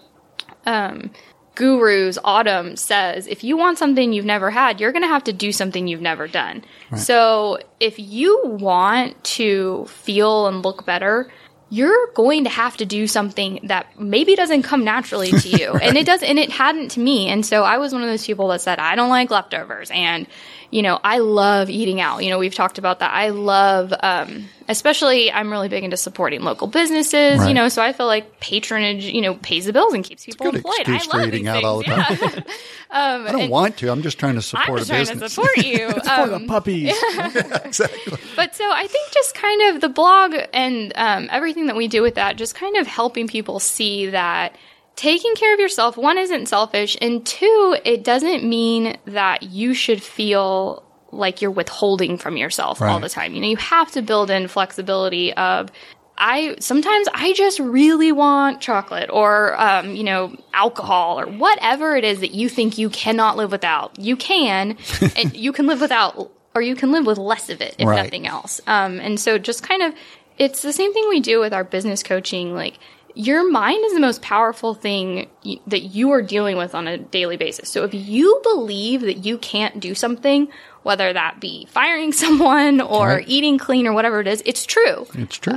um, 0.65 1.11
gurus, 1.57 2.19
Autumn, 2.23 2.75
says 2.75 3.25
if 3.27 3.43
you 3.43 3.57
want 3.57 3.79
something 3.79 4.13
you've 4.13 4.25
never 4.25 4.51
had, 4.51 4.79
you're 4.79 4.91
going 4.91 5.01
to 5.01 5.09
have 5.09 5.23
to 5.25 5.33
do 5.33 5.51
something 5.51 5.87
you've 5.87 6.01
never 6.01 6.27
done. 6.27 6.63
So 6.95 7.59
if 7.79 7.97
you 7.97 8.41
want 8.45 9.21
to 9.23 9.85
feel 9.87 10.47
and 10.47 10.63
look 10.63 10.85
better, 10.85 11.29
you're 11.69 12.11
going 12.13 12.43
to 12.43 12.49
have 12.49 12.77
to 12.77 12.85
do 12.85 13.07
something 13.07 13.59
that 13.63 13.99
maybe 13.99 14.35
doesn't 14.35 14.61
come 14.63 14.85
naturally 14.85 15.31
to 15.31 15.49
you. 15.49 15.71
and 15.81 15.97
it 15.97 16.05
does, 16.05 16.23
and 16.23 16.39
it 16.39 16.51
hadn't 16.51 16.91
to 16.91 16.99
me. 16.99 17.27
And 17.27 17.45
so 17.45 17.63
I 17.63 17.77
was 17.79 17.91
one 17.91 18.03
of 18.03 18.07
those 18.07 18.25
people 18.25 18.47
that 18.49 18.61
said, 18.61 18.79
I 18.79 18.95
don't 18.95 19.09
like 19.09 19.31
leftovers. 19.31 19.89
And, 19.91 20.27
you 20.71 20.81
know, 20.81 20.99
I 21.03 21.19
love 21.19 21.69
eating 21.69 22.01
out. 22.01 22.23
You 22.23 22.29
know, 22.29 22.37
we've 22.39 22.53
talked 22.53 22.77
about 22.77 22.99
that. 22.99 23.13
I 23.13 23.29
love, 23.29 23.93
um, 24.03 24.45
especially 24.67 25.31
I'm 25.31 25.49
really 25.49 25.69
big 25.69 25.83
into 25.85 25.95
supporting 25.97 26.41
local 26.41 26.67
businesses, 26.67 27.47
you 27.47 27.53
know, 27.53 27.69
so 27.69 27.81
I 27.81 27.93
feel 27.93 28.05
like 28.05 28.39
patronage, 28.41 29.05
you 29.05 29.21
know, 29.21 29.35
pays 29.35 29.65
the 29.65 29.73
bills 29.73 29.93
and 29.93 30.03
keeps 30.03 30.25
people 30.25 30.47
employed. 30.47 30.73
I 30.87 30.99
for 30.99 31.17
love 31.19 31.27
eating 31.29 31.47
out 31.47 31.63
all 31.63 31.77
the 31.77 31.83
time. 31.85 32.05
Yeah. 32.09 32.27
um, 32.91 33.27
I 33.27 33.31
don't 33.31 33.49
want 33.49 33.77
to. 33.77 33.89
I'm 33.91 34.01
just 34.01 34.19
trying 34.19 34.33
to 34.33 34.37
I'm 34.39 34.41
support 34.41 34.79
just 34.79 34.89
a 34.89 34.93
trying 34.93 35.05
to 35.05 35.11
business. 35.13 35.33
support 35.33 35.57
you. 35.57 35.89
For 36.03 36.09
Um, 36.09 36.41
the 36.41 36.47
puppies. 36.47 36.93
exactly. 37.65 38.17
but 38.35 38.55
so 38.55 38.69
I 38.69 38.87
think 38.87 39.11
just 39.11 39.35
kind 39.35 39.73
of 39.75 39.81
the 39.81 39.89
blog 39.89 40.35
and 40.53 40.91
um, 40.95 41.29
everything 41.31 41.67
that 41.67 41.75
we 41.75 41.87
do 41.87 42.01
with 42.01 42.15
that, 42.15 42.35
just 42.37 42.55
kind 42.55 42.75
of 42.77 42.87
helping 42.87 43.27
people 43.27 43.59
see 43.59 44.07
that 44.07 44.55
taking 44.97 45.33
care 45.35 45.53
of 45.53 45.59
yourself, 45.61 45.95
one, 45.95 46.17
isn't 46.17 46.47
selfish, 46.47 46.97
and 46.99 47.25
two, 47.25 47.77
it 47.85 48.03
doesn't 48.03 48.43
mean 48.43 48.97
that 49.05 49.43
you 49.43 49.73
should 49.73 50.03
feel 50.03 50.83
like 51.11 51.41
you're 51.41 51.51
withholding 51.51 52.17
from 52.17 52.35
yourself 52.35 52.81
all 52.81 52.99
the 52.99 53.07
time. 53.07 53.33
You 53.33 53.39
know, 53.39 53.47
you 53.47 53.55
have 53.57 53.89
to 53.93 54.01
build 54.01 54.29
in 54.29 54.49
flexibility 54.49 55.33
of. 55.33 55.71
I 56.19 56.55
sometimes 56.59 57.07
I 57.13 57.33
just 57.33 57.59
really 57.59 58.11
want 58.11 58.59
chocolate 58.59 59.11
or 59.13 59.55
um, 59.61 59.93
you 59.95 60.03
know 60.03 60.35
alcohol 60.51 61.19
or 61.19 61.27
whatever 61.27 61.95
it 61.95 62.03
is 62.03 62.21
that 62.21 62.31
you 62.31 62.49
think 62.49 62.79
you 62.79 62.89
cannot 62.89 63.37
live 63.37 63.51
without. 63.51 63.99
You 63.99 64.17
can, 64.17 64.77
and 65.15 65.35
you 65.37 65.53
can 65.53 65.67
live 65.67 65.79
without, 65.79 66.31
or 66.55 66.63
you 66.63 66.75
can 66.75 66.91
live 66.91 67.05
with 67.05 67.19
less 67.19 67.51
of 67.51 67.61
it 67.61 67.75
if 67.77 67.87
Right. 67.87 68.03
nothing 68.03 68.25
else. 68.25 68.59
Um, 68.65 68.99
and 68.99 69.19
so 69.19 69.37
just 69.37 69.61
kind 69.61 69.83
of, 69.83 69.93
it's 70.39 70.63
the 70.63 70.73
same 70.73 70.91
thing 70.91 71.05
we 71.07 71.19
do 71.19 71.39
with 71.39 71.53
our 71.53 71.63
business 71.63 72.01
coaching. 72.01 72.55
Like 72.55 72.79
your 73.17 73.49
mind 73.49 73.83
is 73.85 73.93
the 73.93 73.99
most 73.99 74.21
powerful 74.21 74.73
thing 74.73 75.27
y- 75.43 75.59
that 75.67 75.81
you 75.81 76.11
are 76.11 76.21
dealing 76.21 76.55
with 76.57 76.75
on 76.75 76.87
a 76.87 76.97
daily 76.97 77.35
basis. 77.37 77.69
So 77.69 77.83
if 77.83 77.93
you 77.93 78.39
believe 78.43 79.01
that 79.01 79.25
you 79.25 79.37
can't 79.37 79.79
do 79.79 79.95
something, 79.95 80.47
whether 80.83 81.11
that 81.11 81.39
be 81.39 81.65
firing 81.71 82.11
someone 82.23 82.79
or 82.81 83.07
Right. 83.07 83.27
eating 83.27 83.57
clean 83.57 83.87
or 83.87 83.93
whatever 83.93 84.19
it 84.21 84.27
is, 84.27 84.43
it's 84.45 84.65
true. 84.65 85.07
It's 85.15 85.37
true. 85.37 85.53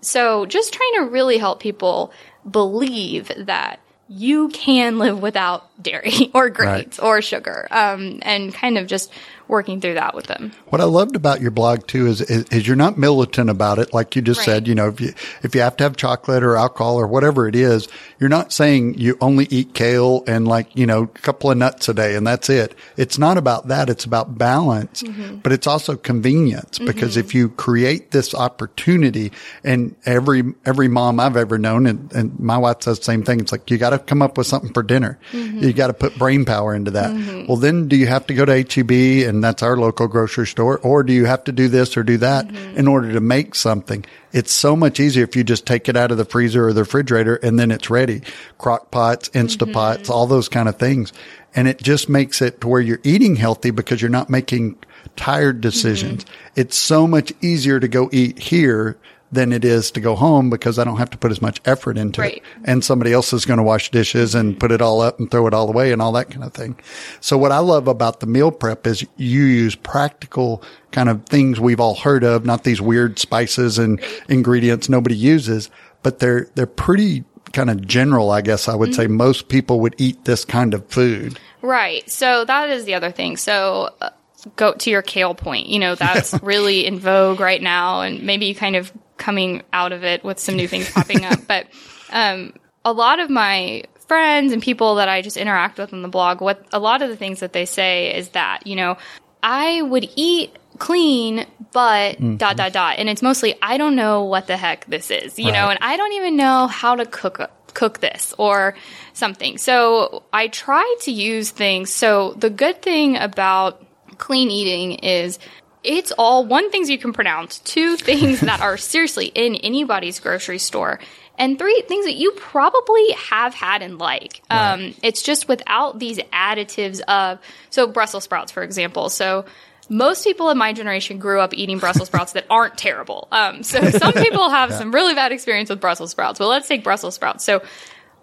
So 0.00 0.46
just 0.46 0.72
trying 0.72 0.92
to 0.96 1.10
really 1.10 1.38
help 1.38 1.60
people 1.60 2.12
believe 2.48 3.30
that 3.36 3.80
you 4.08 4.48
can 4.50 4.98
live 4.98 5.22
without 5.22 5.70
dairy 5.82 6.30
or 6.34 6.50
grains 6.50 6.98
or 6.98 7.22
sugar, 7.22 7.66
um, 7.70 8.18
and 8.22 8.52
kind 8.52 8.76
of 8.76 8.86
just 8.86 9.10
working 9.52 9.80
through 9.80 9.94
that 9.94 10.14
with 10.14 10.26
them. 10.26 10.50
What 10.70 10.80
I 10.80 10.84
loved 10.84 11.14
about 11.14 11.40
your 11.40 11.50
blog 11.50 11.86
too 11.86 12.06
is, 12.06 12.20
is, 12.22 12.44
is 12.44 12.66
you're 12.66 12.74
not 12.74 12.98
militant 12.98 13.50
about 13.50 13.78
it. 13.78 13.92
Like 13.92 14.16
you 14.16 14.22
just 14.22 14.38
Right. 14.38 14.46
said, 14.46 14.66
you 14.66 14.74
know, 14.74 14.88
if 14.88 15.00
you, 15.00 15.12
if 15.42 15.54
you 15.54 15.60
have 15.60 15.76
to 15.76 15.84
have 15.84 15.96
chocolate 15.96 16.42
or 16.42 16.56
alcohol 16.56 16.96
or 16.96 17.06
whatever 17.06 17.46
it 17.46 17.54
is, 17.54 17.86
you're 18.18 18.30
not 18.30 18.52
saying 18.52 18.94
you 18.98 19.18
only 19.20 19.46
eat 19.50 19.74
kale 19.74 20.24
and 20.26 20.48
like, 20.48 20.74
you 20.74 20.86
know, 20.86 21.02
a 21.02 21.06
couple 21.06 21.50
of 21.50 21.58
nuts 21.58 21.88
a 21.88 21.94
day 21.94 22.16
and 22.16 22.26
that's 22.26 22.48
it. 22.48 22.74
It's 22.96 23.18
not 23.18 23.36
about 23.36 23.68
that. 23.68 23.90
It's 23.90 24.04
about 24.04 24.38
balance, 24.38 25.02
mm-hmm. 25.02 25.36
but 25.36 25.52
it's 25.52 25.66
also 25.66 25.96
convenience 25.96 26.78
because 26.78 27.16
if 27.16 27.28
mm-hmm. 27.28 27.38
you 27.38 27.48
create 27.50 28.10
this 28.10 28.34
opportunity 28.34 29.32
and 29.62 29.94
every, 30.06 30.42
every 30.64 30.88
mom 30.88 31.20
I've 31.20 31.36
ever 31.36 31.58
known 31.58 31.86
and, 31.86 32.10
and 32.12 32.40
my 32.40 32.56
wife 32.56 32.82
says 32.82 32.98
the 32.98 33.04
same 33.04 33.22
thing. 33.22 33.40
It's 33.40 33.52
like, 33.52 33.70
you 33.70 33.76
got 33.76 33.90
to 33.90 33.98
come 33.98 34.22
up 34.22 34.38
with 34.38 34.46
something 34.46 34.72
for 34.72 34.82
dinner. 34.82 35.18
Mm-hmm. 35.32 35.58
You 35.58 35.72
got 35.74 35.88
to 35.88 35.94
put 35.94 36.16
brain 36.16 36.46
power 36.46 36.74
into 36.74 36.92
that. 36.92 37.46
Well, 37.48 37.58
then 37.58 37.88
do 37.88 37.96
you 37.96 38.06
have 38.06 38.26
to 38.28 38.34
go 38.34 38.46
to 38.46 38.52
HEB 38.52 39.28
and 39.28 39.41
that's 39.42 39.62
our 39.62 39.76
local 39.76 40.08
grocery 40.08 40.46
store 40.46 40.78
or 40.78 41.02
do 41.02 41.12
you 41.12 41.26
have 41.26 41.44
to 41.44 41.52
do 41.52 41.68
this 41.68 41.96
or 41.96 42.02
do 42.02 42.16
that 42.18 42.48
mm-hmm. 42.48 42.78
in 42.78 42.88
order 42.88 43.12
to 43.12 43.20
make 43.20 43.54
something? 43.54 44.04
It's 44.32 44.52
so 44.52 44.74
much 44.74 44.98
easier 45.00 45.24
if 45.24 45.36
you 45.36 45.44
just 45.44 45.66
take 45.66 45.88
it 45.88 45.96
out 45.96 46.10
of 46.10 46.18
the 46.18 46.24
freezer 46.24 46.68
or 46.68 46.72
the 46.72 46.82
refrigerator 46.82 47.36
and 47.36 47.58
then 47.58 47.70
it's 47.70 47.90
ready. 47.90 48.22
Crock 48.58 48.90
pots, 48.90 49.28
Instapots, 49.30 50.02
mm-hmm. 50.02 50.12
all 50.12 50.26
those 50.26 50.48
kind 50.48 50.68
of 50.68 50.76
things. 50.76 51.12
And 51.54 51.68
it 51.68 51.82
just 51.82 52.08
makes 52.08 52.40
it 52.40 52.60
to 52.62 52.68
where 52.68 52.80
you're 52.80 53.00
eating 53.02 53.36
healthy 53.36 53.70
because 53.70 54.00
you're 54.00 54.10
not 54.10 54.30
making 54.30 54.78
tired 55.16 55.56
mm-hmm. 55.56 55.62
decisions. 55.62 56.24
It's 56.56 56.76
so 56.76 57.06
much 57.06 57.32
easier 57.42 57.78
to 57.78 57.88
go 57.88 58.08
eat 58.12 58.38
here 58.38 58.96
than 59.32 59.50
it 59.50 59.64
is 59.64 59.90
to 59.92 60.00
go 60.00 60.14
home 60.14 60.50
because 60.50 60.78
I 60.78 60.84
don't 60.84 60.98
have 60.98 61.10
to 61.10 61.18
put 61.18 61.30
as 61.30 61.40
much 61.40 61.60
effort 61.64 61.96
into 61.96 62.20
it. 62.36 62.42
And 62.64 62.84
somebody 62.84 63.12
else 63.14 63.32
is 63.32 63.46
going 63.46 63.56
to 63.56 63.62
wash 63.62 63.90
dishes 63.90 64.34
and 64.34 64.60
put 64.60 64.70
it 64.70 64.82
all 64.82 65.00
up 65.00 65.18
and 65.18 65.30
throw 65.30 65.46
it 65.46 65.54
all 65.54 65.68
away 65.68 65.90
and 65.90 66.02
all 66.02 66.12
that 66.12 66.30
kind 66.30 66.44
of 66.44 66.52
thing. 66.52 66.78
So 67.20 67.38
what 67.38 67.50
I 67.50 67.58
love 67.58 67.88
about 67.88 68.20
the 68.20 68.26
meal 68.26 68.50
prep 68.52 68.86
is 68.86 69.06
you 69.16 69.42
use 69.44 69.74
practical 69.74 70.62
kind 70.90 71.08
of 71.08 71.24
things 71.24 71.58
we've 71.58 71.80
all 71.80 71.94
heard 71.94 72.24
of, 72.24 72.44
not 72.44 72.64
these 72.64 72.82
weird 72.82 73.18
spices 73.18 73.78
and 73.78 74.00
ingredients 74.28 74.90
nobody 74.90 75.16
uses, 75.16 75.70
but 76.02 76.18
they're, 76.18 76.48
they're 76.54 76.66
pretty 76.66 77.24
kind 77.54 77.70
of 77.70 77.86
general, 77.86 78.30
I 78.30 78.42
guess 78.42 78.68
I 78.68 78.74
would 78.74 78.94
say 78.94 79.06
most 79.06 79.48
people 79.48 79.80
would 79.80 79.94
eat 79.98 80.24
this 80.24 80.44
kind 80.44 80.74
of 80.74 80.86
food. 80.88 81.38
Right. 81.62 82.08
So 82.10 82.44
that 82.44 82.68
is 82.70 82.84
the 82.84 82.94
other 82.94 83.10
thing. 83.10 83.36
So 83.36 83.90
uh, 84.00 84.10
go 84.56 84.74
to 84.74 84.90
your 84.90 85.02
kale 85.02 85.34
point. 85.34 85.68
You 85.68 85.78
know, 85.78 85.94
that's 85.94 86.34
really 86.42 86.86
in 86.86 86.98
vogue 86.98 87.40
right 87.40 87.62
now, 87.62 88.02
and 88.02 88.22
maybe 88.22 88.46
you 88.46 88.54
kind 88.54 88.76
of 88.76 88.92
coming 89.22 89.62
out 89.72 89.92
of 89.92 90.02
it 90.02 90.24
with 90.24 90.40
some 90.40 90.56
new 90.56 90.66
things 90.66 90.90
popping 90.90 91.24
up. 91.24 91.38
But 91.46 91.66
um, 92.10 92.54
a 92.84 92.92
lot 92.92 93.20
of 93.20 93.30
my 93.30 93.84
friends 94.08 94.52
and 94.52 94.60
people 94.60 94.96
that 94.96 95.08
I 95.08 95.22
just 95.22 95.36
interact 95.36 95.78
with 95.78 95.92
on 95.92 96.02
the 96.02 96.08
blog, 96.08 96.40
what 96.40 96.66
a 96.72 96.78
lot 96.78 97.02
of 97.02 97.08
the 97.08 97.16
things 97.16 97.40
that 97.40 97.52
they 97.52 97.64
say 97.64 98.14
is 98.16 98.30
that, 98.30 98.66
you 98.66 98.74
know, 98.74 98.96
I 99.42 99.82
would 99.82 100.08
eat 100.16 100.56
clean, 100.78 101.46
but 101.72 102.18
dot 102.38 102.56
dot 102.56 102.72
dot. 102.72 102.98
And 102.98 103.08
it's 103.08 103.22
mostly 103.22 103.54
I 103.62 103.78
don't 103.78 103.96
know 103.96 104.24
what 104.24 104.46
the 104.46 104.56
heck 104.56 104.86
this 104.86 105.10
is, 105.10 105.38
you 105.38 105.52
know, 105.52 105.68
and 105.70 105.78
I 105.80 105.96
don't 105.96 106.12
even 106.12 106.36
know 106.36 106.66
how 106.66 106.96
to 106.96 107.06
cook 107.06 107.50
cook 107.74 108.00
this 108.00 108.34
or 108.38 108.74
something. 109.12 109.58
So 109.58 110.22
I 110.32 110.48
try 110.48 110.96
to 111.02 111.12
use 111.12 111.50
things. 111.50 111.90
So 111.90 112.32
the 112.34 112.50
good 112.50 112.82
thing 112.82 113.16
about 113.16 113.84
clean 114.18 114.50
eating 114.50 114.92
is 114.92 115.38
it's 115.84 116.12
all 116.12 116.44
one 116.44 116.70
things 116.70 116.88
you 116.88 116.98
can 116.98 117.12
pronounce, 117.12 117.58
two 117.60 117.96
things 117.98 118.40
that 118.40 118.60
are 118.60 118.76
seriously 118.76 119.26
in 119.26 119.54
anybody's 119.56 120.20
grocery 120.20 120.58
store, 120.58 120.98
and 121.38 121.58
three 121.58 121.82
things 121.88 122.04
that 122.04 122.14
you 122.14 122.32
probably 122.32 123.12
have 123.12 123.54
had 123.54 123.82
and 123.82 123.98
like. 123.98 124.42
Um, 124.50 124.94
it's 125.02 125.22
just 125.22 125.48
without 125.48 125.98
these 125.98 126.18
additives 126.18 127.00
of 127.00 127.38
so 127.70 127.86
Brussels 127.86 128.24
sprouts, 128.24 128.52
for 128.52 128.62
example. 128.62 129.08
So 129.08 129.46
most 129.88 130.24
people 130.24 130.50
in 130.50 130.58
my 130.58 130.72
generation 130.72 131.18
grew 131.18 131.40
up 131.40 131.54
eating 131.54 131.78
Brussels 131.78 132.08
sprouts 132.08 132.32
that 132.32 132.46
aren't 132.50 132.78
terrible. 132.78 133.28
Um, 133.32 133.62
so 133.62 133.90
some 133.90 134.12
people 134.12 134.50
have 134.50 134.72
some 134.72 134.92
really 134.92 135.14
bad 135.14 135.32
experience 135.32 135.70
with 135.70 135.80
Brussels 135.80 136.10
sprouts. 136.10 136.38
Well, 136.38 136.48
let's 136.48 136.68
take 136.68 136.84
Brussels 136.84 137.14
sprouts. 137.14 137.44
So 137.44 137.62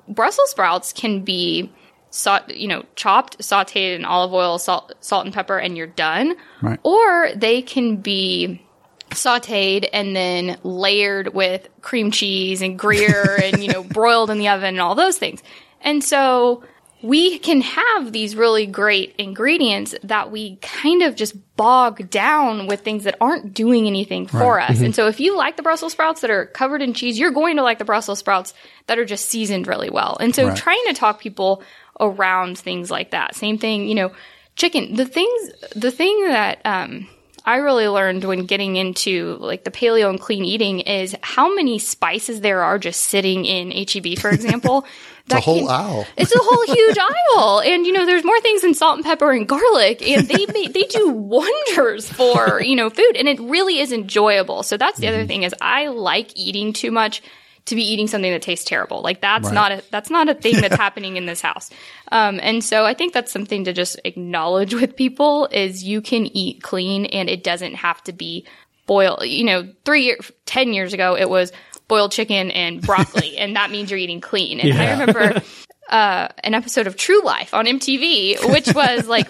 Brussels 0.07 0.51
sprouts 0.51 0.93
can 0.93 1.21
be 1.21 1.71
sau- 2.09 2.45
you 2.47 2.67
know, 2.67 2.83
chopped, 2.95 3.37
sauteed 3.39 3.95
in 3.95 4.05
olive 4.05 4.33
oil, 4.33 4.57
salt, 4.57 4.93
salt 4.99 5.25
and 5.25 5.33
pepper, 5.33 5.57
and 5.57 5.77
you're 5.77 5.87
done. 5.87 6.35
Right. 6.61 6.79
Or 6.83 7.29
they 7.35 7.61
can 7.61 7.97
be 7.97 8.61
sauteed 9.11 9.87
and 9.91 10.15
then 10.15 10.57
layered 10.63 11.33
with 11.33 11.67
cream 11.81 12.11
cheese 12.11 12.61
and 12.61 12.77
Gruyere 12.77 13.39
and, 13.43 13.63
you 13.63 13.71
know, 13.71 13.83
broiled 13.83 14.29
in 14.29 14.37
the 14.37 14.49
oven 14.49 14.69
and 14.69 14.81
all 14.81 14.95
those 14.95 15.17
things. 15.17 15.41
And 15.81 16.03
so 16.03 16.63
we 17.01 17.39
can 17.39 17.61
have 17.61 18.11
these 18.11 18.35
really 18.35 18.65
great 18.65 19.15
ingredients 19.17 19.95
that 20.03 20.31
we 20.31 20.57
kind 20.57 21.01
of 21.01 21.15
just 21.15 21.33
bog 21.55 22.09
down 22.09 22.67
with 22.67 22.81
things 22.81 23.05
that 23.05 23.15
aren't 23.21 23.53
doing 23.53 23.87
anything 23.87 24.27
for 24.27 24.59
us. 24.59 24.71
Mm-hmm. 24.75 24.85
And 24.85 24.95
so 24.95 25.07
if 25.07 25.21
you 25.21 25.37
like 25.37 25.55
the 25.55 25.63
Brussels 25.63 25.93
sprouts 25.93 26.19
that 26.21 26.29
are 26.29 26.47
covered 26.47 26.81
in 26.81 26.93
cheese, 26.93 27.17
you're 27.17 27.31
going 27.31 27.55
to 27.55 27.63
like 27.63 27.77
the 27.79 27.85
Brussels 27.85 28.19
sprouts 28.19 28.53
that 28.87 28.99
are 28.99 29.05
just 29.05 29.29
seasoned 29.29 29.65
really 29.65 29.89
well. 29.89 30.17
And 30.19 30.35
so 30.35 30.47
Right. 30.49 30.57
trying 30.57 30.83
to 30.87 30.93
talk 30.93 31.21
people 31.21 31.63
around 31.99 32.57
things 32.57 32.89
like 32.91 33.11
that. 33.11 33.35
Same 33.35 33.57
thing, 33.57 33.87
you 33.87 33.95
know, 33.95 34.11
chicken. 34.55 34.95
The 34.95 35.05
things, 35.05 35.51
the 35.75 35.91
thing 35.91 36.23
that, 36.27 36.61
um, 36.65 37.07
I 37.45 37.55
really 37.55 37.87
learned 37.87 38.25
when 38.25 38.45
getting 38.45 38.75
into 38.75 39.37
like 39.39 39.63
the 39.63 39.71
paleo 39.71 40.09
and 40.09 40.19
clean 40.19 40.43
eating 40.45 40.81
is 40.81 41.15
how 41.21 41.55
many 41.55 41.79
spices 41.79 42.41
there 42.41 42.61
are 42.61 42.77
just 42.77 43.01
sitting 43.01 43.45
in 43.45 43.71
HEB, 43.71 44.19
for 44.19 44.31
example. 44.33 44.85
It's 45.25 45.33
a 45.35 45.39
whole 45.39 45.69
aisle. 45.69 46.05
It's 46.17 46.31
a 46.31 46.37
whole 46.37 46.65
huge 46.65 46.97
aisle, 47.37 47.61
and 47.61 47.85
you 47.85 47.93
know, 47.93 48.05
there's 48.05 48.23
more 48.25 48.39
things 48.41 48.61
than 48.61 48.73
salt 48.73 48.97
and 48.97 49.05
pepper 49.05 49.31
and 49.31 49.47
garlic, 49.47 50.01
and 50.01 50.27
they 50.27 50.45
ma- 50.47 50.71
they 50.71 50.83
do 50.83 51.09
wonders 51.09 52.09
for 52.09 52.61
you 52.61 52.75
know 52.75 52.89
food, 52.89 53.15
and 53.15 53.27
it 53.27 53.39
really 53.39 53.79
is 53.79 53.91
enjoyable. 53.93 54.61
So 54.63 54.75
that's 54.77 54.99
the 54.99 55.07
Mm-hmm. 55.07 55.15
other 55.15 55.25
thing 55.25 55.43
is 55.43 55.55
I 55.61 55.87
like 55.87 56.31
eating 56.35 56.73
too 56.73 56.91
much 56.91 57.21
to 57.69 57.75
be 57.75 57.83
eating 57.83 58.07
something 58.07 58.31
that 58.31 58.41
tastes 58.41 58.65
terrible. 58.65 59.01
Like 59.01 59.21
that's 59.21 59.51
not 59.51 59.71
a 59.71 59.83
that's 59.91 60.09
not 60.09 60.29
a 60.29 60.33
thing 60.33 60.59
that's 60.61 60.75
happening 60.87 61.17
in 61.17 61.25
this 61.25 61.41
house. 61.41 61.69
Um, 62.11 62.39
and 62.41 62.63
so 62.63 62.85
I 62.85 62.93
think 62.93 63.13
that's 63.13 63.31
something 63.31 63.63
to 63.65 63.73
just 63.73 63.99
acknowledge 64.05 64.73
with 64.73 64.95
people 64.95 65.47
is 65.51 65.83
you 65.83 66.01
can 66.01 66.25
eat 66.25 66.61
clean, 66.61 67.05
and 67.05 67.29
it 67.29 67.43
doesn't 67.43 67.75
have 67.75 68.03
to 68.03 68.13
be 68.13 68.45
boiled. 68.85 69.23
You 69.23 69.45
know, 69.45 69.69
three 69.85 70.03
year, 70.03 70.17
ten 70.45 70.73
years 70.73 70.93
ago, 70.93 71.15
it 71.15 71.29
was 71.29 71.51
boiled 71.87 72.11
chicken 72.11 72.51
and 72.51 72.81
broccoli, 72.81 73.37
and 73.39 73.55
that 73.55 73.71
means 73.71 73.91
you're 73.91 73.99
eating 73.99 74.21
clean. 74.21 74.59
And 74.59 74.73
I 74.73 74.91
remember 74.91 75.41
uh, 75.89 76.27
an 76.43 76.53
episode 76.53 76.87
of 76.87 76.95
True 76.95 77.23
Life 77.23 77.53
on 77.53 77.65
MTV, 77.65 78.51
which 78.51 78.73
was 78.73 79.07
like, 79.07 79.29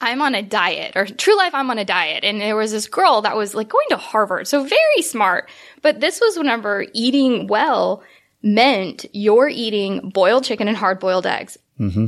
I'm 0.00 0.22
on 0.22 0.34
a 0.34 0.42
diet, 0.42 0.96
or 0.96 1.06
True 1.06 1.36
Life, 1.36 1.54
I'm 1.54 1.70
on 1.70 1.78
a 1.78 1.84
diet. 1.84 2.24
And 2.24 2.40
there 2.40 2.56
was 2.56 2.70
this 2.70 2.86
girl 2.86 3.22
that 3.22 3.36
was 3.36 3.54
like 3.54 3.68
going 3.68 3.86
to 3.90 3.96
Harvard, 3.96 4.46
so 4.46 4.62
very 4.62 5.02
smart. 5.02 5.50
But 5.82 6.00
this 6.00 6.20
was 6.20 6.36
whenever 6.36 6.86
eating 6.92 7.48
well 7.48 8.02
meant 8.42 9.06
you're 9.12 9.48
eating 9.48 10.10
boiled 10.10 10.44
chicken 10.44 10.68
and 10.68 10.76
hard 10.76 11.00
boiled 11.00 11.26
eggs. 11.26 11.58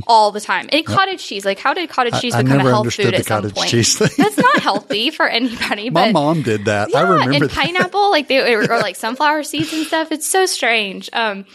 All 0.07 0.31
the 0.31 0.41
time, 0.41 0.67
and 0.71 0.85
cottage 0.85 1.23
cheese. 1.25 1.45
Like, 1.45 1.57
how 1.59 1.73
did 1.73 1.89
cottage 1.89 2.19
cheese 2.19 2.33
Mm-hmm. 2.33 2.39
I 2.47 2.53
become 2.57 2.67
a 2.67 2.69
health 2.69 2.93
food 2.93 3.13
at 3.13 3.25
some 3.25 3.43
point? 3.51 3.69
That's 4.17 4.37
not 4.37 4.59
healthy 4.61 5.11
for 5.11 5.27
anybody. 5.27 5.89
My 5.89 6.11
mom 6.11 6.41
did 6.41 6.65
that. 6.65 6.89
I 6.93 6.99
yeah, 7.01 7.09
remember 7.09 7.33
and 7.35 7.43
that. 7.43 7.51
pineapple, 7.51 8.11
like 8.11 8.27
they 8.27 8.53
or, 8.53 8.65
like 8.67 8.95
sunflower 8.97 9.43
seeds 9.43 9.71
and 9.73 9.85
stuff. 9.87 10.11
It's 10.11 10.27
so 10.27 10.45
strange. 10.45 11.09
Um, 11.13 11.45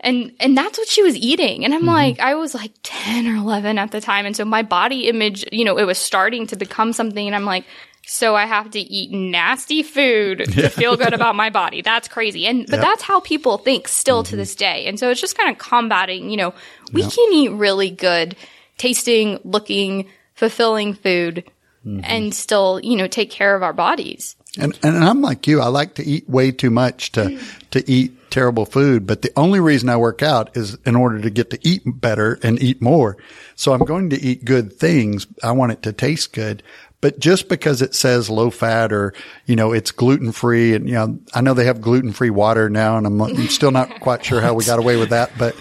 and 0.00 0.32
and 0.40 0.56
that's 0.56 0.78
what 0.78 0.88
she 0.88 1.02
was 1.02 1.16
eating, 1.16 1.64
and 1.64 1.74
I'm 1.74 1.80
Mm-hmm. 1.80 1.88
like, 1.88 2.20
I 2.20 2.36
was 2.36 2.54
like 2.54 2.72
ten 2.82 3.26
or 3.26 3.34
eleven 3.36 3.78
at 3.78 3.90
the 3.90 4.00
time, 4.00 4.24
and 4.26 4.34
so 4.36 4.44
my 4.44 4.62
body 4.62 5.08
image, 5.08 5.44
you 5.52 5.64
know, 5.64 5.76
it 5.76 5.84
was 5.84 5.98
starting 5.98 6.46
to 6.48 6.56
become 6.56 6.92
something, 6.92 7.26
and 7.26 7.34
I'm 7.36 7.44
like. 7.44 7.64
So 8.10 8.34
I 8.34 8.46
have 8.46 8.70
to 8.70 8.80
eat 8.80 9.12
nasty 9.12 9.82
food 9.82 10.38
to 10.52 10.70
feel 10.70 10.96
good 10.96 11.12
about 11.20 11.36
my 11.36 11.50
body. 11.50 11.82
That's 11.82 12.08
crazy. 12.08 12.46
And 12.46 12.66
but 12.66 12.80
that's 12.80 13.02
how 13.02 13.20
people 13.20 13.58
think 13.58 13.86
still 13.86 14.22
Mm-hmm. 14.22 14.30
to 14.30 14.36
this 14.36 14.54
day. 14.54 14.86
And 14.86 14.98
so 14.98 15.10
it's 15.10 15.20
just 15.20 15.36
kind 15.36 15.50
of 15.50 15.58
combating, 15.58 16.30
you 16.30 16.38
know, 16.38 16.54
we 16.92 17.02
can 17.02 17.32
eat 17.34 17.50
really 17.50 17.90
good, 17.90 18.34
tasting, 18.78 19.38
looking, 19.44 20.08
fulfilling 20.34 20.94
food 20.94 21.44
Mm-hmm. 21.86 22.00
and 22.02 22.34
still, 22.34 22.80
you 22.82 22.96
know, 22.96 23.06
take 23.06 23.30
care 23.30 23.54
of 23.54 23.62
our 23.62 23.72
bodies. 23.72 24.34
And, 24.58 24.76
and 24.82 24.96
I'm 24.96 25.20
like 25.22 25.46
you. 25.46 25.60
I 25.60 25.68
like 25.68 25.94
to 25.94 26.04
eat 26.04 26.28
way 26.28 26.50
too 26.50 26.70
much 26.70 27.12
to, 27.12 27.40
to 27.70 27.88
eat 27.90 28.30
terrible 28.30 28.66
food. 28.66 29.06
But 29.06 29.22
the 29.22 29.30
only 29.36 29.60
reason 29.60 29.88
I 29.88 29.96
work 29.96 30.20
out 30.20 30.56
is 30.56 30.76
in 30.84 30.96
order 30.96 31.20
to 31.20 31.30
get 31.30 31.50
to 31.50 31.58
eat 31.62 31.82
better 31.86 32.40
and 32.42 32.60
eat 32.60 32.82
more. 32.82 33.16
So 33.54 33.72
I'm 33.72 33.84
going 33.84 34.10
to 34.10 34.20
eat 34.20 34.44
good 34.44 34.72
things. 34.72 35.28
I 35.44 35.52
want 35.52 35.70
it 35.70 35.82
to 35.84 35.92
taste 35.92 36.32
good. 36.32 36.64
But 37.00 37.20
just 37.20 37.48
because 37.48 37.80
it 37.80 37.94
says 37.94 38.28
low 38.28 38.50
fat 38.50 38.92
or, 38.92 39.14
you 39.46 39.54
know, 39.54 39.72
it's 39.72 39.92
gluten 39.92 40.32
free 40.32 40.74
and, 40.74 40.88
you 40.88 40.94
know, 40.94 41.18
I 41.32 41.40
know 41.42 41.54
they 41.54 41.66
have 41.66 41.80
gluten 41.80 42.12
free 42.12 42.30
water 42.30 42.68
now 42.68 42.98
and 42.98 43.06
I'm, 43.06 43.20
I'm 43.22 43.48
still 43.48 43.70
not 43.70 44.00
quite 44.00 44.24
sure 44.24 44.40
how 44.40 44.54
we 44.54 44.64
got 44.64 44.80
away 44.80 44.96
with 44.96 45.10
that. 45.10 45.30
But, 45.38 45.54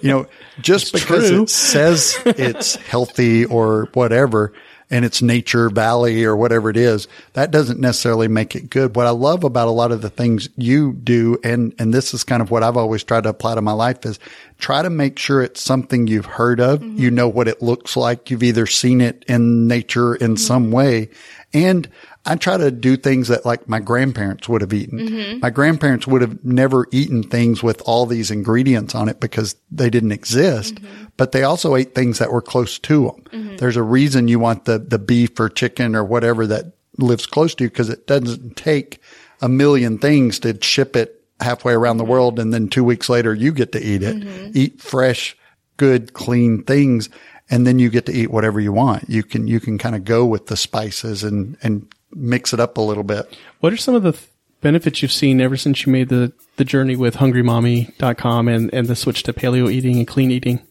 you 0.00 0.10
know, 0.10 0.26
just 0.60 0.92
because 0.92 1.30
true. 1.30 1.42
it 1.42 1.50
says 1.50 2.16
it's 2.26 2.76
healthy 2.76 3.44
or 3.44 3.88
whatever, 3.94 4.52
and 4.94 5.04
it's 5.04 5.20
nature 5.20 5.68
valley 5.70 6.24
or 6.24 6.36
whatever 6.36 6.70
it 6.70 6.76
is, 6.76 7.08
that 7.32 7.50
doesn't 7.50 7.80
necessarily 7.80 8.28
make 8.28 8.54
it 8.54 8.70
good. 8.70 8.94
What 8.94 9.08
I 9.08 9.10
love 9.10 9.42
about 9.42 9.66
a 9.66 9.72
lot 9.72 9.90
of 9.90 10.02
the 10.02 10.08
things 10.08 10.48
you 10.56 10.92
do, 10.92 11.36
and, 11.42 11.74
and 11.80 11.92
this 11.92 12.14
is 12.14 12.22
kind 12.22 12.40
of 12.40 12.52
what 12.52 12.62
I've 12.62 12.76
always 12.76 13.02
tried 13.02 13.24
to 13.24 13.30
apply 13.30 13.56
to 13.56 13.60
my 13.60 13.72
life 13.72 14.06
is 14.06 14.20
try 14.60 14.82
to 14.82 14.90
make 14.90 15.18
sure 15.18 15.42
it's 15.42 15.60
something 15.60 16.06
you've 16.06 16.26
heard 16.26 16.60
of. 16.60 16.78
Mm-hmm. 16.78 16.98
You 16.98 17.10
know 17.10 17.28
what 17.28 17.48
it 17.48 17.60
looks 17.60 17.96
like. 17.96 18.30
You've 18.30 18.44
either 18.44 18.66
seen 18.66 19.00
it 19.00 19.24
in 19.26 19.66
nature 19.66 20.14
in 20.14 20.34
mm-hmm. 20.34 20.36
some 20.36 20.70
way. 20.70 21.10
And 21.52 21.88
I 22.26 22.36
try 22.36 22.56
to 22.56 22.70
do 22.70 22.96
things 22.96 23.28
that 23.28 23.44
like 23.44 23.68
my 23.68 23.80
grandparents 23.80 24.48
would 24.48 24.62
have 24.62 24.72
eaten. 24.72 24.98
Mm-hmm. 24.98 25.40
My 25.40 25.50
grandparents 25.50 26.06
would 26.06 26.22
have 26.22 26.42
never 26.42 26.86
eaten 26.90 27.22
things 27.22 27.62
with 27.62 27.82
all 27.84 28.06
these 28.06 28.30
ingredients 28.30 28.94
on 28.94 29.08
it 29.08 29.20
because 29.20 29.56
they 29.70 29.90
didn't 29.90 30.12
exist, 30.12 30.76
mm-hmm. 30.76 31.04
but 31.16 31.32
they 31.32 31.42
also 31.42 31.76
ate 31.76 31.94
things 31.94 32.18
that 32.18 32.32
were 32.32 32.40
close 32.40 32.78
to 32.78 33.06
them. 33.06 33.24
Mm-hmm. 33.24 33.56
There's 33.56 33.76
a 33.76 33.82
reason 33.82 34.28
you 34.28 34.38
want 34.38 34.64
the, 34.64 34.78
the 34.78 34.98
beef 34.98 35.38
or 35.38 35.50
chicken 35.50 35.94
or 35.94 36.04
whatever 36.04 36.46
that 36.46 36.72
lives 36.96 37.26
close 37.26 37.54
to 37.56 37.64
you 37.64 37.70
because 37.70 37.90
it 37.90 38.06
doesn't 38.06 38.56
take 38.56 39.00
a 39.42 39.48
million 39.48 39.98
things 39.98 40.38
to 40.40 40.58
ship 40.62 40.96
it 40.96 41.22
halfway 41.40 41.74
around 41.74 41.98
the 41.98 42.04
world 42.04 42.38
and 42.38 42.54
then 42.54 42.68
two 42.68 42.84
weeks 42.84 43.08
later 43.08 43.34
you 43.34 43.52
get 43.52 43.72
to 43.72 43.84
eat 43.84 44.02
it. 44.02 44.16
Eat 44.56 44.80
fresh, 44.80 45.36
good, 45.76 46.12
clean 46.14 46.62
things. 46.62 47.10
And 47.50 47.66
then 47.66 47.78
you 47.78 47.90
get 47.90 48.06
to 48.06 48.12
eat 48.12 48.30
whatever 48.30 48.58
you 48.58 48.72
want. 48.72 49.08
You 49.08 49.22
can, 49.22 49.46
you 49.46 49.60
can 49.60 49.78
kind 49.78 49.94
of 49.94 50.04
go 50.04 50.24
with 50.24 50.46
the 50.46 50.56
spices 50.56 51.22
and, 51.22 51.56
and 51.62 51.86
mix 52.12 52.52
it 52.52 52.60
up 52.60 52.78
a 52.78 52.80
little 52.80 53.02
bit. 53.02 53.36
What 53.60 53.72
are 53.72 53.76
some 53.76 53.94
of 53.94 54.02
the 54.02 54.12
th- 54.12 54.28
benefits 54.60 55.02
you've 55.02 55.12
seen 55.12 55.40
ever 55.40 55.56
since 55.56 55.84
you 55.84 55.92
made 55.92 56.08
the, 56.08 56.32
the 56.56 56.64
journey 56.64 56.96
with 56.96 57.16
hungrymommy.com 57.16 58.48
and, 58.48 58.72
and 58.72 58.86
the 58.86 58.96
switch 58.96 59.22
to 59.24 59.32
paleo 59.32 59.70
eating 59.70 59.98
and 59.98 60.08
clean 60.08 60.30
eating? 60.30 60.66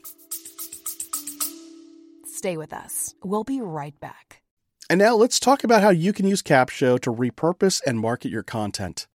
Stay 2.26 2.58
with 2.58 2.74
us. 2.74 3.14
We'll 3.24 3.44
be 3.44 3.62
right 3.62 3.98
back. 4.00 4.42
And 4.90 5.00
now 5.00 5.16
let's 5.16 5.40
talk 5.40 5.64
about 5.64 5.82
how 5.82 5.92
you 5.92 6.12
can 6.12 6.28
use 6.28 6.42
Capsho 6.42 7.00
to 7.00 7.12
repurpose 7.14 7.82
and 7.86 8.00
market 8.00 8.32
your 8.32 8.44
content. 8.44 9.08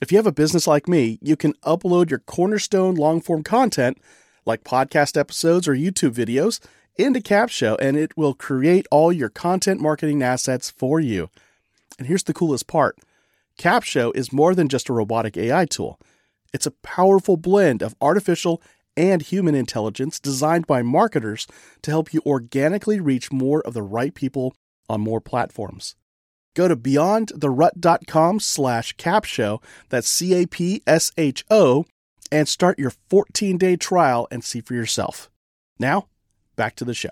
If 0.00 0.12
you 0.12 0.18
have 0.18 0.26
a 0.26 0.32
business 0.32 0.66
like 0.66 0.88
me, 0.88 1.18
you 1.20 1.36
can 1.36 1.52
upload 1.64 2.10
your 2.10 2.20
cornerstone 2.20 2.94
long 2.94 3.20
form 3.20 3.42
content, 3.42 3.98
like 4.46 4.64
podcast 4.64 5.18
episodes 5.18 5.68
or 5.68 5.74
YouTube 5.74 6.14
videos, 6.14 6.60
into 7.00 7.20
Capsho 7.20 7.76
and 7.80 7.96
it 7.96 8.16
will 8.16 8.34
create 8.34 8.86
all 8.90 9.12
your 9.12 9.28
content 9.28 9.80
marketing 9.80 10.22
assets 10.22 10.70
for 10.70 11.00
you. 11.00 11.30
And 11.98 12.06
here's 12.06 12.22
the 12.22 12.34
coolest 12.34 12.66
part 12.66 12.98
Capsho 13.58 14.14
is 14.14 14.32
more 14.32 14.54
than 14.54 14.68
just 14.68 14.88
a 14.88 14.92
robotic 14.92 15.36
AI 15.36 15.66
tool, 15.66 15.98
it's 16.52 16.66
a 16.66 16.72
powerful 16.82 17.36
blend 17.36 17.82
of 17.82 17.94
artificial 18.00 18.62
and 18.96 19.22
human 19.22 19.54
intelligence 19.54 20.18
designed 20.20 20.66
by 20.66 20.82
marketers 20.82 21.46
to 21.82 21.90
help 21.90 22.12
you 22.12 22.20
organically 22.26 23.00
reach 23.00 23.32
more 23.32 23.60
of 23.62 23.74
the 23.74 23.82
right 23.82 24.14
people 24.14 24.54
on 24.88 25.00
more 25.00 25.20
platforms. 25.20 25.94
Go 26.54 26.68
to 26.68 26.76
beyondtherut.com 26.76 28.40
slash 28.40 28.96
capsho, 28.96 29.62
that's 29.88 30.08
C-A-P-S-H-O, 30.08 31.86
and 32.32 32.48
start 32.48 32.78
your 32.78 32.92
14-day 33.10 33.76
trial 33.76 34.26
and 34.30 34.42
see 34.44 34.60
for 34.60 34.74
yourself. 34.74 35.30
Now, 35.78 36.08
back 36.60 36.76
to 36.76 36.84
the 36.84 36.92
show. 36.92 37.08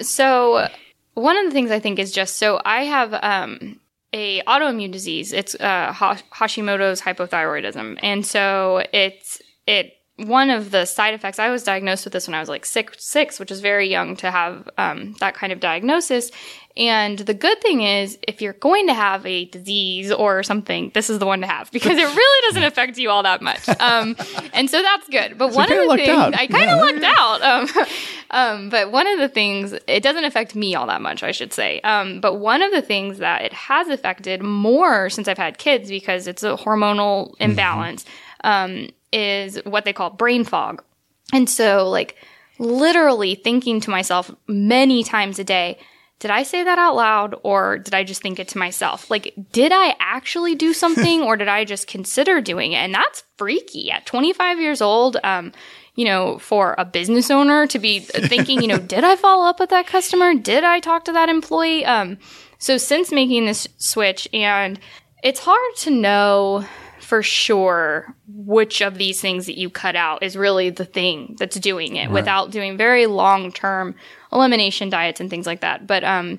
So 0.00 0.68
one 1.14 1.36
of 1.36 1.44
the 1.46 1.50
things 1.50 1.72
I 1.72 1.80
think 1.80 1.98
is 1.98 2.12
just 2.12 2.36
so 2.36 2.60
I 2.64 2.84
have 2.84 3.12
um, 3.14 3.80
a 4.12 4.42
autoimmune 4.42 4.92
disease. 4.92 5.32
It's 5.32 5.56
uh, 5.56 5.92
Hashimoto's 5.92 7.00
hypothyroidism, 7.00 7.98
and 8.00 8.24
so 8.24 8.84
it's 8.92 9.42
it 9.66 9.94
one 10.18 10.50
of 10.50 10.72
the 10.72 10.84
side 10.84 11.14
effects. 11.14 11.38
I 11.38 11.50
was 11.50 11.62
diagnosed 11.62 12.04
with 12.04 12.12
this 12.12 12.26
when 12.26 12.34
I 12.34 12.40
was 12.40 12.48
like 12.48 12.66
six, 12.66 13.04
six, 13.04 13.38
which 13.38 13.50
is 13.50 13.60
very 13.60 13.88
young 13.88 14.16
to 14.16 14.30
have 14.30 14.68
um, 14.76 15.14
that 15.20 15.34
kind 15.34 15.52
of 15.52 15.60
diagnosis. 15.60 16.30
And 16.76 17.18
the 17.18 17.34
good 17.34 17.60
thing 17.60 17.82
is, 17.82 18.18
if 18.26 18.40
you're 18.40 18.52
going 18.52 18.86
to 18.86 18.94
have 18.94 19.26
a 19.26 19.46
disease 19.46 20.12
or 20.12 20.44
something, 20.44 20.92
this 20.94 21.10
is 21.10 21.18
the 21.18 21.26
one 21.26 21.40
to 21.40 21.46
have 21.46 21.70
because 21.72 21.98
it 21.98 22.04
really 22.04 22.48
doesn't 22.48 22.62
affect 22.62 22.98
you 22.98 23.10
all 23.10 23.24
that 23.24 23.42
much. 23.42 23.68
Um, 23.80 24.16
and 24.52 24.70
so 24.70 24.80
that's 24.82 25.08
good. 25.08 25.38
But 25.38 25.52
one 25.52 25.72
of 25.72 25.88
the 25.88 25.96
things 25.96 26.08
out. 26.08 26.34
I 26.34 26.46
kind 26.46 26.70
of 26.70 26.78
lucked 26.78 27.04
out. 27.04 27.42
Um, 27.42 27.86
um, 28.30 28.70
but 28.70 28.92
one 28.92 29.08
of 29.08 29.18
the 29.18 29.28
things 29.28 29.74
it 29.86 30.02
doesn't 30.02 30.24
affect 30.24 30.54
me 30.54 30.74
all 30.76 30.86
that 30.86 31.00
much, 31.00 31.22
I 31.22 31.32
should 31.32 31.52
say. 31.52 31.80
Um, 31.80 32.20
but 32.20 32.34
one 32.34 32.62
of 32.62 32.70
the 32.70 32.82
things 32.82 33.18
that 33.18 33.42
it 33.42 33.52
has 33.52 33.88
affected 33.88 34.42
more 34.42 35.10
since 35.10 35.26
I've 35.26 35.38
had 35.38 35.58
kids 35.58 35.88
because 35.88 36.28
it's 36.28 36.44
a 36.44 36.56
hormonal 36.56 37.34
imbalance 37.40 38.04
um, 38.44 38.88
is 39.12 39.56
what 39.64 39.84
they 39.84 39.92
call 39.92 40.10
brain 40.10 40.44
fog. 40.44 40.82
And 41.32 41.48
so, 41.48 41.88
like, 41.88 42.16
literally 42.58 43.34
thinking 43.34 43.80
to 43.80 43.90
myself 43.90 44.30
many 44.46 45.04
times 45.04 45.38
a 45.38 45.44
day, 45.44 45.78
did 46.18 46.30
I 46.32 46.42
say 46.42 46.64
that 46.64 46.78
out 46.78 46.96
loud 46.96 47.36
or 47.44 47.78
did 47.78 47.94
I 47.94 48.02
just 48.02 48.22
think 48.22 48.40
it 48.40 48.48
to 48.48 48.58
myself? 48.58 49.10
Like, 49.10 49.34
did 49.52 49.72
I 49.72 49.94
actually 50.00 50.54
do 50.54 50.72
something 50.84 51.22
or 51.22 51.36
did 51.36 51.48
I 51.48 51.64
just 51.64 51.86
consider 51.86 52.40
doing 52.40 52.72
it? 52.72 52.78
And 52.78 52.94
that's 52.94 53.24
freaky 53.36 53.90
at 53.90 54.06
25 54.06 54.60
years 54.60 54.80
old. 54.80 55.16
Um, 55.22 55.52
you 55.94 56.04
know, 56.04 56.38
for 56.38 56.76
a 56.78 56.84
business 56.84 57.28
owner 57.28 57.66
to 57.66 57.78
be 57.78 57.98
thinking, 57.98 58.62
you 58.62 58.68
know, 58.68 58.78
did 58.94 59.02
I 59.02 59.16
follow 59.16 59.46
up 59.48 59.58
with 59.58 59.70
that 59.70 59.88
customer? 59.88 60.32
Did 60.34 60.62
I 60.62 60.78
talk 60.78 61.04
to 61.06 61.12
that 61.12 61.28
employee? 61.28 61.84
Um, 61.84 62.18
so 62.58 62.76
since 62.76 63.10
making 63.10 63.46
this 63.46 63.66
switch 63.78 64.28
and 64.32 64.78
it's 65.24 65.40
hard 65.40 65.76
to 65.78 65.90
know 65.90 66.64
for 67.08 67.22
sure 67.22 68.14
which 68.26 68.82
of 68.82 68.98
these 68.98 69.18
things 69.18 69.46
that 69.46 69.56
you 69.56 69.70
cut 69.70 69.96
out 69.96 70.22
is 70.22 70.36
really 70.36 70.68
the 70.68 70.84
thing 70.84 71.34
that's 71.38 71.58
doing 71.58 71.96
it 71.96 72.10
without 72.10 72.50
doing 72.50 72.76
very 72.76 73.06
long 73.06 73.50
term 73.50 73.94
elimination 74.30 74.90
diets 74.90 75.18
and 75.18 75.30
things 75.30 75.46
like 75.46 75.62
that. 75.62 75.86
But 75.86 76.04
um, 76.04 76.38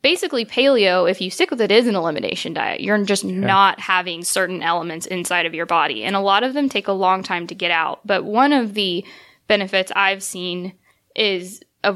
basically, 0.00 0.46
paleo, 0.46 1.08
if 1.10 1.20
you 1.20 1.30
stick 1.30 1.50
with 1.50 1.60
it, 1.60 1.70
is 1.70 1.86
an 1.86 1.96
elimination 1.96 2.54
diet. 2.54 2.80
You're 2.80 3.04
just 3.04 3.26
not 3.26 3.78
having 3.78 4.24
certain 4.24 4.62
elements 4.62 5.04
inside 5.04 5.44
of 5.44 5.52
your 5.52 5.66
body. 5.66 6.02
And 6.02 6.16
a 6.16 6.20
lot 6.20 6.44
of 6.44 6.54
them 6.54 6.70
take 6.70 6.88
a 6.88 6.92
long 6.92 7.22
time 7.22 7.46
to 7.48 7.54
get 7.54 7.70
out. 7.70 8.00
But 8.06 8.24
one 8.24 8.54
of 8.54 8.72
the 8.72 9.04
benefits 9.48 9.92
I've 9.94 10.22
seen 10.22 10.72
is 11.14 11.60
a 11.84 11.94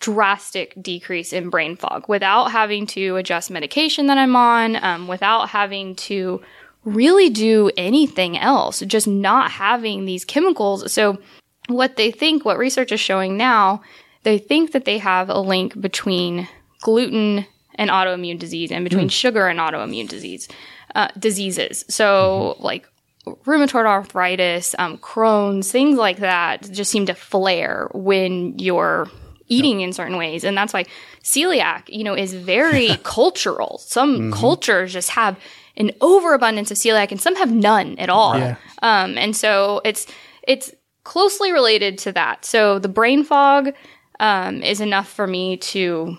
drastic 0.00 0.74
decrease 0.80 1.34
in 1.34 1.50
brain 1.50 1.76
fog 1.76 2.08
without 2.08 2.50
having 2.50 2.86
to 2.86 3.16
adjust 3.16 3.50
medication 3.50 4.06
that 4.06 4.16
I'm 4.16 4.36
on, 4.36 4.82
um, 4.82 5.06
without 5.06 5.50
having 5.50 5.96
to 5.96 6.40
really 6.86 7.28
do 7.28 7.70
anything 7.76 8.38
else, 8.38 8.80
just 8.80 9.06
not 9.06 9.50
having 9.50 10.06
these 10.06 10.24
chemicals. 10.24 10.90
So, 10.92 11.18
what 11.68 11.96
they 11.96 12.12
think, 12.12 12.44
what 12.44 12.58
research 12.58 12.92
is 12.92 13.00
showing 13.00 13.36
now, 13.36 13.82
they 14.22 14.38
think 14.38 14.72
that 14.72 14.84
they 14.84 14.98
have 14.98 15.28
a 15.28 15.40
link 15.40 15.78
between 15.78 16.48
gluten 16.80 17.44
and 17.74 17.90
autoimmune 17.90 18.38
disease 18.38 18.70
and 18.70 18.84
between 18.84 19.08
sugar 19.08 19.48
and 19.48 19.58
autoimmune 19.58 20.08
disease 20.08 20.48
uh, 20.94 21.08
diseases. 21.18 21.84
So, 21.88 22.56
like 22.60 22.86
rheumatoid 23.26 23.86
arthritis, 23.86 24.74
um, 24.78 24.98
Crohn's, 24.98 25.70
things 25.70 25.98
like 25.98 26.18
that 26.18 26.70
just 26.70 26.90
seem 26.90 27.06
to 27.06 27.14
flare 27.14 27.88
when 27.92 28.58
you're 28.58 29.10
eating 29.48 29.80
in 29.80 29.92
certain 29.92 30.16
ways. 30.16 30.44
And 30.44 30.56
that's 30.56 30.72
why 30.72 30.84
celiac, 31.22 31.88
you 31.88 32.04
know, 32.04 32.14
is 32.14 32.32
very 32.34 32.96
cultural. 33.02 33.78
Some 33.78 34.32
cultures 34.32 34.92
just 34.92 35.10
have 35.10 35.36
an 35.76 35.92
overabundance 36.00 36.70
of 36.70 36.76
celiac 36.76 37.10
and 37.10 37.20
some 37.20 37.36
have 37.36 37.52
none 37.52 37.98
at 37.98 38.08
all. 38.08 38.38
Yeah. 38.38 38.56
Um, 38.82 39.18
and 39.18 39.36
so 39.36 39.80
it's, 39.84 40.06
it's 40.42 40.72
closely 41.04 41.52
related 41.52 41.98
to 41.98 42.12
that. 42.12 42.44
So 42.44 42.78
the 42.78 42.88
brain 42.88 43.24
fog, 43.24 43.72
um, 44.18 44.62
is 44.62 44.80
enough 44.80 45.08
for 45.08 45.26
me 45.26 45.58
to, 45.58 46.16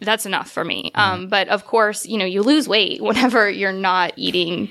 that's 0.00 0.26
enough 0.26 0.50
for 0.50 0.64
me. 0.64 0.90
Um, 0.94 1.28
but 1.28 1.48
of 1.48 1.64
course, 1.66 2.06
you 2.06 2.18
know, 2.18 2.24
you 2.24 2.42
lose 2.42 2.68
weight 2.68 3.00
whenever 3.02 3.48
you're 3.48 3.72
not 3.72 4.12
eating 4.16 4.70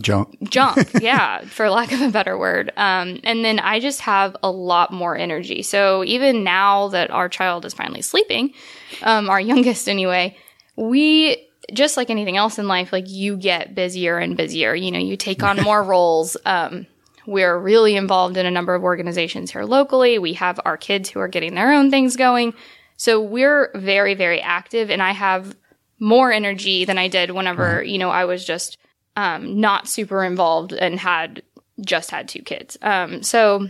Junk. 0.00 0.36
junk 0.50 0.90
yeah 1.00 1.42
for 1.44 1.70
lack 1.70 1.92
of 1.92 2.00
a 2.00 2.10
better 2.10 2.36
word 2.36 2.72
um, 2.76 3.20
and 3.22 3.44
then 3.44 3.60
i 3.60 3.78
just 3.78 4.00
have 4.00 4.36
a 4.42 4.50
lot 4.50 4.92
more 4.92 5.16
energy 5.16 5.62
so 5.62 6.02
even 6.02 6.42
now 6.42 6.88
that 6.88 7.12
our 7.12 7.28
child 7.28 7.64
is 7.64 7.74
finally 7.74 8.02
sleeping 8.02 8.52
um, 9.02 9.30
our 9.30 9.40
youngest 9.40 9.88
anyway 9.88 10.36
we 10.74 11.48
just 11.72 11.96
like 11.96 12.10
anything 12.10 12.36
else 12.36 12.58
in 12.58 12.68
life 12.68 12.92
like 12.92 13.08
you 13.08 13.36
get 13.36 13.74
busier 13.74 14.18
and 14.18 14.36
busier. 14.36 14.74
You 14.74 14.90
know 14.90 14.98
you 14.98 15.16
take 15.16 15.42
on 15.42 15.60
more 15.62 15.82
roles. 15.94 16.36
Um, 16.44 16.86
we're 17.26 17.58
really 17.58 17.96
involved 17.96 18.36
in 18.36 18.44
a 18.44 18.50
number 18.50 18.74
of 18.74 18.82
organizations 18.82 19.50
here 19.50 19.64
locally. 19.64 20.18
We 20.18 20.34
have 20.34 20.60
our 20.64 20.76
kids 20.76 21.08
who 21.08 21.20
are 21.20 21.28
getting 21.28 21.54
their 21.54 21.72
own 21.72 21.90
things 21.90 22.16
going. 22.16 22.54
So 22.96 23.20
we're 23.20 23.70
very 23.74 24.14
very 24.14 24.40
active 24.40 24.88
and 24.88 25.02
i 25.02 25.10
have 25.10 25.56
more 25.98 26.30
energy 26.30 26.84
than 26.84 26.96
i 26.96 27.08
did 27.08 27.32
whenever 27.32 27.82
you 27.82 27.98
know 27.98 28.08
i 28.08 28.24
was 28.24 28.44
just 28.44 28.78
um, 29.16 29.60
not 29.60 29.88
super 29.88 30.24
involved 30.24 30.72
and 30.72 30.98
had 30.98 31.42
just 31.80 32.10
had 32.10 32.28
two 32.28 32.42
kids. 32.42 32.76
Um, 32.82 33.22
so 33.22 33.68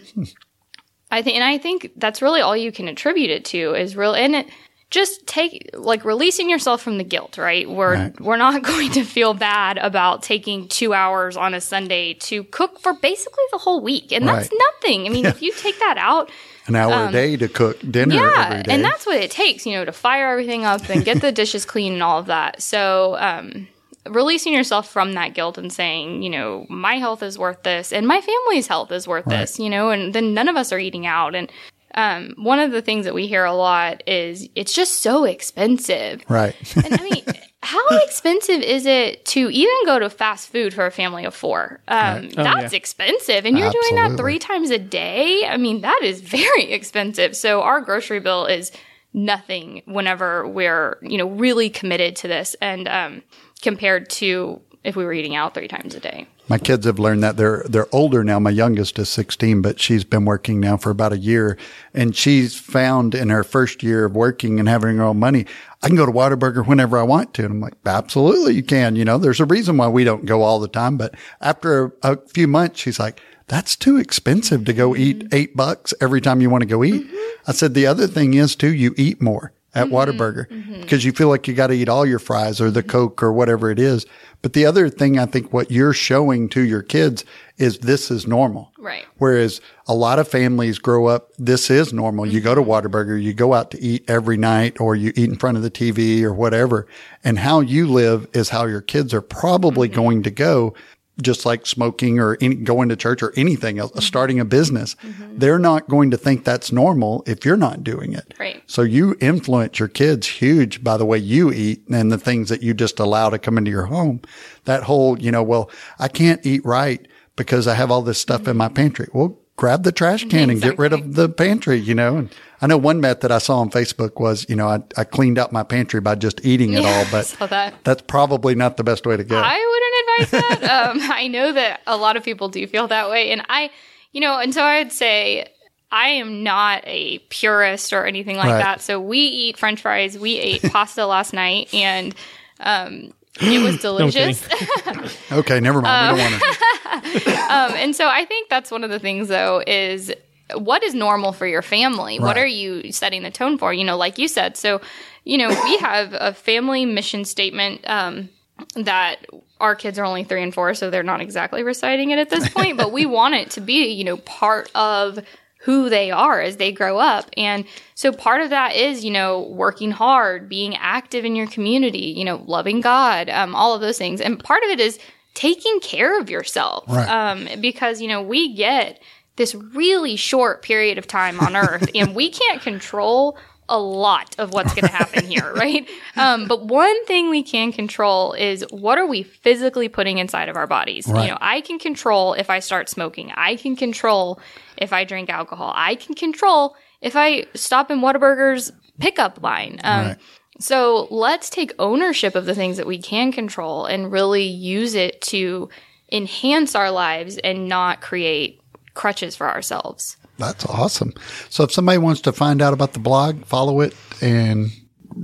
I 1.11 1.23
think, 1.23 1.37
and 1.37 1.45
I 1.45 1.59
think 1.59 1.93
that's 1.97 2.23
really 2.23 2.41
all 2.41 2.57
you 2.57 2.73
can 2.73 2.89
attribute 2.89 3.31
it 3.31 3.45
to 3.47 3.75
is 3.75 3.97
real, 3.97 4.15
and 4.15 4.37
it 4.37 4.47
just 4.95 5.27
take 5.27 5.71
like 5.75 6.05
releasing 6.05 6.49
yourself 6.49 6.81
from 6.81 6.99
the 6.99 7.05
guilt, 7.05 7.37
right? 7.37 7.69
We're 7.69 7.95
Right. 7.95 8.21
we're 8.21 8.37
not 8.37 8.63
going 8.73 8.91
to 8.93 9.03
feel 9.05 9.35
bad 9.35 9.77
about 9.79 10.23
taking 10.23 10.69
two 10.69 10.95
hours 10.95 11.37
on 11.37 11.53
a 11.55 11.61
Sunday 11.61 12.15
to 12.29 12.45
cook 12.45 12.79
for 12.81 12.93
basically 12.95 13.45
the 13.51 13.59
whole 13.59 13.81
week, 13.81 14.13
and 14.13 14.27
that's 14.29 14.51
nothing. 14.67 15.07
I 15.07 15.11
mean, 15.11 15.27
if 15.27 15.43
you 15.43 15.53
take 15.53 15.79
that 15.81 15.97
out, 15.99 16.31
An 16.67 16.77
hour 16.77 17.09
a 17.09 17.13
day 17.13 17.37
to 17.37 17.49
cook 17.49 17.79
dinner 17.91 18.15
Um, 18.15 18.21
yeah, 18.23 18.47
every 18.51 18.63
day. 18.63 18.73
and 18.73 18.85
that's 18.85 19.05
what 19.05 19.17
it 19.17 19.31
takes, 19.31 19.67
you 19.67 19.73
know, 19.75 19.85
to 19.85 19.93
fire 19.93 20.31
everything 20.31 20.65
up 20.65 20.89
and 20.89 21.05
get 21.05 21.21
the 21.21 21.33
dishes 21.43 21.65
clean 21.67 21.93
and 21.95 22.03
all 22.03 22.19
of 22.21 22.27
that. 22.27 22.63
So, 22.63 23.17
um, 23.19 23.69
releasing 24.09 24.53
yourself 24.55 24.89
from 24.91 25.13
that 25.15 25.35
guilt 25.35 25.59
and 25.59 25.71
saying, 25.73 26.23
you 26.23 26.31
know, 26.31 26.65
my 26.71 26.97
health 26.97 27.23
is 27.23 27.39
worth 27.39 27.63
this 27.65 27.93
and 27.93 28.07
my 28.07 28.21
family's 28.21 28.67
health 28.67 28.93
is 28.93 29.07
worth 29.09 29.25
this, 29.27 29.59
you 29.59 29.69
know, 29.71 29.91
and 29.91 30.15
then 30.15 30.33
none 30.35 30.49
of 30.49 30.57
us 30.57 30.73
are 30.73 30.79
eating 30.79 31.07
out. 31.07 31.35
And 31.35 31.51
um, 31.95 32.35
one 32.37 32.59
of 32.59 32.73
the 32.73 32.83
things 32.83 33.05
that 33.05 33.15
we 33.15 33.27
hear 33.27 33.45
a 33.45 33.55
lot 33.55 34.03
is 34.07 34.49
it's 34.55 34.73
just 34.75 35.03
so 35.03 35.25
expensive. 35.25 36.23
Right. 36.29 36.55
And 36.85 36.95
I 37.01 37.03
mean, 37.03 37.25
how 37.63 37.87
expensive 38.05 38.61
is 38.61 38.85
it 38.85 39.25
to 39.27 39.49
even 39.51 39.75
go 39.87 39.99
to 39.99 40.11
fast 40.11 40.51
food 40.51 40.75
for 40.75 40.85
a 40.87 40.91
family 40.91 41.25
of 41.25 41.35
four? 41.35 41.81
Um, 41.89 42.29
Oh, 42.37 42.43
that's 42.45 42.73
yeah. 42.73 42.77
expensive. 42.77 43.47
And 43.47 43.57
you're 43.59 43.71
doing 43.71 43.95
that 43.95 44.17
three 44.17 44.39
times 44.39 44.71
a 44.71 44.79
day. 44.79 45.47
I 45.47 45.57
mean, 45.57 45.81
that 45.81 46.01
is 46.03 46.21
very 46.21 46.65
expensive. 46.73 47.35
So 47.37 47.63
our 47.63 47.81
grocery 47.81 48.21
bill 48.21 48.45
is 48.47 48.71
nothing 49.15 49.83
whenever 49.87 50.47
we're, 50.47 50.99
you 51.03 51.17
know, 51.17 51.29
really 51.29 51.71
committed 51.71 52.17
to 52.17 52.29
this 52.29 52.55
and 52.61 52.89
um, 52.89 53.23
compared 53.63 54.11
to 54.11 54.61
if 54.83 54.97
we 54.97 55.05
were 55.05 55.13
eating 55.15 55.35
out 55.35 55.55
three 55.55 55.69
times 55.69 55.95
a 55.95 56.01
day. 56.01 56.27
My 56.47 56.59
kids 56.59 56.85
have 56.85 56.99
learned 56.99 57.23
that 57.23 57.37
they're 57.37 57.65
they're 57.69 57.93
older 57.93 58.23
now. 58.23 58.39
My 58.39 58.51
youngest 58.51 58.99
is 58.99 59.09
16, 59.09 59.63
but 59.63 59.81
she's 59.81 60.05
been 60.05 60.27
working 60.27 60.61
now 60.61 60.77
for 60.77 60.91
about 60.91 61.13
a 61.13 61.19
year, 61.19 61.57
and 61.95 62.15
she's 62.15 62.59
found 62.59 63.15
in 63.15 63.31
her 63.31 63.45
first 63.45 63.83
year 63.83 64.05
of 64.05 64.15
working 64.15 64.61
and 64.61 64.69
having 64.69 64.99
her 64.99 65.05
own 65.05 65.19
money, 65.19 65.47
I 65.83 65.89
can 65.89 65.97
go 65.97 66.07
to 66.07 66.13
Whataburger 66.13 66.67
whenever 66.67 66.99
I 66.99 67.03
want 67.03 67.35
to. 67.35 67.45
And 67.45 67.53
I'm 67.53 67.61
like, 67.61 67.75
absolutely, 67.85 68.55
you 68.55 68.63
can. 68.63 68.97
You 68.97 69.05
know, 69.05 69.19
there's 69.19 69.41
a 69.41 69.45
reason 69.45 69.77
why 69.77 69.89
we 69.89 70.05
don't 70.05 70.27
go 70.27 70.43
all 70.43 70.61
the 70.61 70.69
time, 70.69 70.97
but 70.97 71.15
after 71.41 71.87
a, 72.03 72.13
a 72.13 72.17
few 72.29 72.47
months, 72.47 72.81
she's 72.81 72.99
like, 72.99 73.21
that's 73.47 73.77
too 73.77 73.99
expensive 73.99 74.65
to 74.65 74.73
go 74.73 74.97
eat 74.97 75.19
mm-hmm. 75.21 75.35
eight 75.35 75.57
bucks 75.57 75.93
every 76.01 76.21
time 76.21 76.41
you 76.41 76.51
want 76.51 76.63
to 76.63 76.67
go 76.67 76.83
eat. 76.83 77.07
Mm-hmm. 77.07 77.51
I 77.51 77.53
said 77.53 77.75
the 77.75 77.87
other 77.87 78.07
thing 78.07 78.35
is 78.35 78.57
too, 78.57 78.73
you 78.73 78.95
eat 78.97 79.21
more 79.21 79.53
at 79.75 79.89
mm-hmm. 79.89 79.95
Whataburger 79.95 80.81
because 80.81 81.05
you 81.05 81.13
feel 81.13 81.29
like 81.29 81.47
you 81.47 81.55
got 81.55 81.67
to 81.67 81.75
eat 81.75 81.89
all 81.89 82.07
your 82.07 82.19
fries 82.19 82.61
or 82.61 82.71
the 82.71 82.83
Coke 82.83 83.23
or 83.23 83.33
whatever 83.33 83.71
it 83.71 83.79
is. 83.79 84.07
But 84.45 84.53
the 84.53 84.67
other 84.67 84.91
thing 84.91 85.19
I 85.19 85.25
think 85.25 85.55
what 85.55 85.71
you're 85.71 85.95
showing 85.95 86.51
to 86.51 86.61
your 86.61 86.83
kids 86.83 87.25
is 87.57 87.79
this 87.79 88.11
is 88.11 88.27
normal. 88.27 88.73
Right. 88.79 89.07
Whereas 89.17 89.63
a 89.89 89.95
lot 89.95 90.19
of 90.19 90.29
families 90.29 90.79
grow 90.79 91.07
up, 91.07 91.31
this 91.39 91.71
is 91.71 91.95
normal. 91.95 92.27
You 92.27 92.43
go 92.43 92.55
to 92.55 92.61
mm-hmm. 92.61 92.71
Whataburger, 92.71 93.23
you 93.23 93.33
go 93.33 93.55
out 93.55 93.71
to 93.71 93.81
eat 93.81 94.05
every 94.07 94.37
night 94.37 94.79
or 94.83 94.97
you 94.97 95.15
eat 95.17 95.31
in 95.31 95.37
front 95.37 95.57
of 95.57 95.63
the 95.63 95.71
TV 95.71 96.25
or 96.25 96.35
whatever. 96.35 96.87
And 97.25 97.39
how 97.39 97.61
you 97.61 97.87
live 97.87 98.29
is 98.35 98.51
how 98.51 98.67
your 98.67 98.83
kids 98.83 99.15
are 99.15 99.23
probably 99.23 99.89
mm-hmm. 99.89 99.97
going 99.97 100.23
to 100.25 100.31
go. 100.31 100.75
Just 101.23 101.47
like 101.47 101.65
smoking 101.65 102.19
or 102.19 102.37
any, 102.41 102.57
going 102.57 102.89
to 102.89 102.97
church 102.97 103.23
or 103.23 103.33
anything 103.37 103.79
else, 103.79 103.93
mm-hmm. 103.93 104.01
starting 104.01 104.41
a 104.41 104.45
business, 104.45 104.97
mm-hmm. 104.97 105.39
they're 105.39 105.59
not 105.59 105.89
going 105.89 106.11
to 106.11 106.17
think 106.17 106.45
that's 106.45 106.73
normal 106.73 107.23
if 107.27 107.45
you're 107.45 107.57
not 107.57 107.85
doing 107.85 108.13
it. 108.13 108.35
Right. 108.39 108.63
So 108.67 108.83
you 108.83 109.17
influence 109.21 109.79
your 109.79 109.89
kids 109.89 110.27
huge 110.27 110.83
by 110.83 110.97
the 110.97 111.07
way 111.07 111.19
you 111.19 111.53
eat 111.53 111.87
and 111.89 112.11
the 112.11 112.19
things 112.19 112.49
that 112.49 112.63
you 112.63 112.75
just 112.75 112.99
allow 112.99 113.31
to 113.31 113.39
come 113.39 113.59
into 113.59 113.71
your 113.71 113.87
home. 113.87 114.23
That 114.65 114.83
whole, 114.83 115.19
you 115.21 115.31
know, 115.31 115.43
well, 115.43 115.71
I 115.99 116.09
can't 116.09 116.45
eat 116.45 116.65
right 116.65 117.07
because 117.37 117.69
I 117.69 117.75
have 117.75 117.91
all 117.91 118.03
this 118.03 118.21
stuff 118.21 118.49
in 118.49 118.57
my 118.57 118.67
mm-hmm. 118.67 118.75
pantry. 118.75 119.09
Well, 119.13 119.39
grab 119.57 119.85
the 119.85 119.93
trash 119.93 120.25
can 120.25 120.51
and 120.51 120.61
get 120.61 120.79
rid 120.79 120.93
of 120.93 121.15
the 121.15 121.29
pantry, 121.29 121.79
you 121.79 121.95
know. 121.95 122.17
And 122.17 122.35
I 122.61 122.67
know 122.67 122.77
one 122.77 123.01
method 123.01 123.31
I 123.31 123.39
saw 123.39 123.59
on 123.59 123.71
Facebook 123.71 124.21
was, 124.21 124.47
you 124.49 124.57
know, 124.57 124.69
I, 124.69 124.81
I 124.97 125.05
cleaned 125.05 125.39
out 125.39 125.53
my 125.53 125.63
pantry 125.63 126.01
by 126.01 126.17
just 126.17 126.45
eating 126.45 126.73
it 126.73 126.85
all, 126.85 127.05
but 127.11 127.75
that's 127.85 128.03
probably 128.03 128.55
not 128.55 128.77
the 128.77 128.85
best 128.85 129.07
way 129.07 129.17
to 129.17 129.25
go. 129.25 129.37
I 129.37 129.55
wouldn't 129.55 129.84
that. 130.31 130.63
um, 130.71 130.99
I 131.03 131.29
know 131.29 131.53
that 131.53 131.81
a 131.87 131.97
lot 131.97 132.17
of 132.17 132.25
people 132.25 132.49
do 132.49 132.67
feel 132.67 132.89
that 132.89 133.11
way, 133.11 133.31
and 133.33 133.43
I, 133.49 133.71
you 134.13 134.21
know, 134.21 134.39
and 134.39 134.53
so 134.55 134.63
I'd 134.63 134.93
say 134.93 135.47
I 135.91 136.09
am 136.09 136.43
not 136.43 136.83
a 136.87 137.19
purist 137.31 137.93
or 137.93 138.05
anything 138.07 138.37
like 138.37 138.51
Right. 138.51 138.59
that. 138.59 138.81
So 138.83 139.01
we 139.01 139.19
eat 139.19 139.57
French 139.59 139.81
fries. 139.83 140.19
We 140.19 140.39
ate 140.39 140.63
pasta 140.73 141.07
last 141.07 141.33
night, 141.33 141.73
and 141.75 142.15
um, 142.61 143.13
it 143.41 143.61
was 143.63 143.77
delicious. 143.83 144.47
okay, 145.33 145.61
never 145.61 145.81
mind. 145.83 146.17
we 146.17 146.23
Uh, 146.23 146.25
don't 146.25 146.33
want 146.33 146.43
to. 146.43 147.53
um, 147.53 147.73
and 147.75 147.95
so 147.97 148.09
I 148.09 148.25
think 148.25 148.49
that's 148.49 148.71
one 148.71 148.85
of 148.85 148.91
the 148.91 148.99
things, 148.99 149.29
though, 149.29 149.63
is 149.67 150.13
what 150.57 150.83
is 150.83 150.95
normal 150.95 151.33
for 151.33 151.47
your 151.47 151.63
family? 151.63 152.19
What 152.19 152.37
are 152.37 152.47
you 152.47 152.93
setting 152.93 153.23
the 153.23 153.31
tone 153.31 153.57
for? 153.59 153.73
You 153.73 153.83
know, 153.85 153.97
like 153.97 154.19
you 154.19 154.29
said. 154.29 154.57
So, 154.57 154.81
you 155.25 155.39
know, 155.39 155.49
we 155.49 155.79
have 155.79 156.13
a 156.13 156.35
family 156.35 156.85
mission 156.85 157.25
statement 157.25 157.81
um, 157.89 158.29
that 158.77 159.25
our 159.61 159.75
kids 159.75 159.99
are 159.99 160.05
only 160.05 160.25
three 160.25 160.43
and 160.43 160.53
four, 160.53 160.75
so 160.75 160.91
they're 160.91 161.03
not 161.03 161.21
exactly 161.21 161.63
reciting 161.63 162.11
it 162.11 162.19
at 162.19 162.31
this 162.31 162.49
point, 162.49 162.77
but 162.77 162.93
we 162.93 163.07
want 163.19 163.35
it 163.35 163.51
to 163.53 163.61
be, 163.61 163.89
you 163.89 164.05
know, 164.05 164.17
part 164.19 164.71
of 164.75 165.19
who 165.65 165.89
they 165.89 166.11
are 166.11 166.43
as 166.43 166.59
they 166.59 166.71
grow 166.71 166.99
up. 166.99 167.31
And 167.39 167.65
so 167.95 168.13
part 168.13 168.43
of 168.43 168.51
that 168.51 168.77
is, 168.77 169.03
you 169.03 169.11
know, 169.11 169.43
working 169.43 169.91
hard, 169.91 170.47
being 170.47 170.77
active 170.77 171.25
in 171.25 171.35
your 171.35 171.47
community, 171.47 172.13
you 172.17 172.25
know, 172.25 172.45
loving 172.47 172.83
God, 172.83 173.31
um, 173.31 173.55
all 173.55 173.75
of 173.75 173.81
those 173.81 173.97
things. 173.97 174.21
And 174.21 174.43
part 174.43 174.63
of 174.63 174.69
it 174.69 174.79
is 174.79 174.99
taking 175.33 175.81
care 175.81 176.21
of 176.21 176.29
yourself. 176.29 176.85
Right. 176.87 177.09
Um, 177.09 177.49
because, 177.63 178.03
you 178.03 178.09
know, 178.09 178.21
we 178.21 178.55
get 178.55 179.01
this 179.37 179.55
really 179.55 180.17
short 180.17 180.63
period 180.63 180.99
of 180.99 181.07
time 181.07 181.41
on 181.41 181.57
earth 181.57 181.89
and 181.95 182.15
we 182.15 182.31
can't 182.31 182.61
control 182.61 183.39
a 183.69 183.79
lot 183.79 184.35
of 184.39 184.53
what's 184.53 184.75
going 184.75 184.87
to 184.87 184.93
happen 184.93 185.27
here, 185.29 185.53
right? 185.55 185.89
Um, 186.17 186.47
but 186.47 186.67
one 186.67 187.05
thing 187.07 187.31
we 187.31 187.43
can 187.43 187.73
control 187.73 188.33
is 188.33 188.65
what 188.71 188.99
are 188.99 189.07
we 189.07 189.23
physically 189.23 189.89
putting 189.89 190.19
inside 190.19 190.49
of 190.49 190.57
our 190.57 190.67
bodies? 190.67 191.07
Right. 191.09 191.25
You 191.25 191.31
know, 191.31 191.39
I 191.41 191.61
can 191.61 191.79
control 191.79 192.35
if 192.35 192.51
I 192.51 192.59
start 192.59 192.89
smoking. 192.89 193.33
I 193.35 193.57
can 193.57 193.77
control 193.77 194.41
if 194.77 194.93
I 194.93 195.05
drink 195.05 195.31
alcohol. 195.31 195.73
I 195.75 195.95
can 195.95 196.15
control 196.15 196.77
if 197.01 197.17
I 197.17 197.47
stop 197.55 197.91
in 197.91 198.01
Whataburger's 198.01 198.73
pickup 198.99 199.43
line. 199.43 199.81
Um, 199.85 200.07
Right. 200.07 200.17
So 200.61 201.09
let's 201.11 201.51
take 201.51 201.73
ownership 201.81 202.37
of 202.37 202.47
the 202.47 202.55
things 202.55 202.77
that 202.77 202.87
we 202.87 202.99
can 202.99 203.33
control 203.33 203.87
and 203.87 204.13
really 204.13 204.45
use 204.45 204.95
it 204.95 205.21
to 205.23 205.69
enhance 206.13 206.77
our 206.77 206.93
lives 206.93 207.39
and 207.39 207.69
not 207.69 208.01
create 208.01 208.61
crutches 208.95 209.35
for 209.35 209.51
ourselves. 209.51 210.17
That's 210.39 210.65
awesome. 210.67 211.13
So 211.49 211.65
if 211.65 211.73
somebody 211.73 211.99
wants 211.99 212.21
to 212.23 212.33
find 212.33 212.61
out 212.61 212.73
about 212.73 212.93
the 212.93 212.99
blog, 212.99 213.45
follow 213.45 213.81
it 213.81 213.95
and 214.21 214.71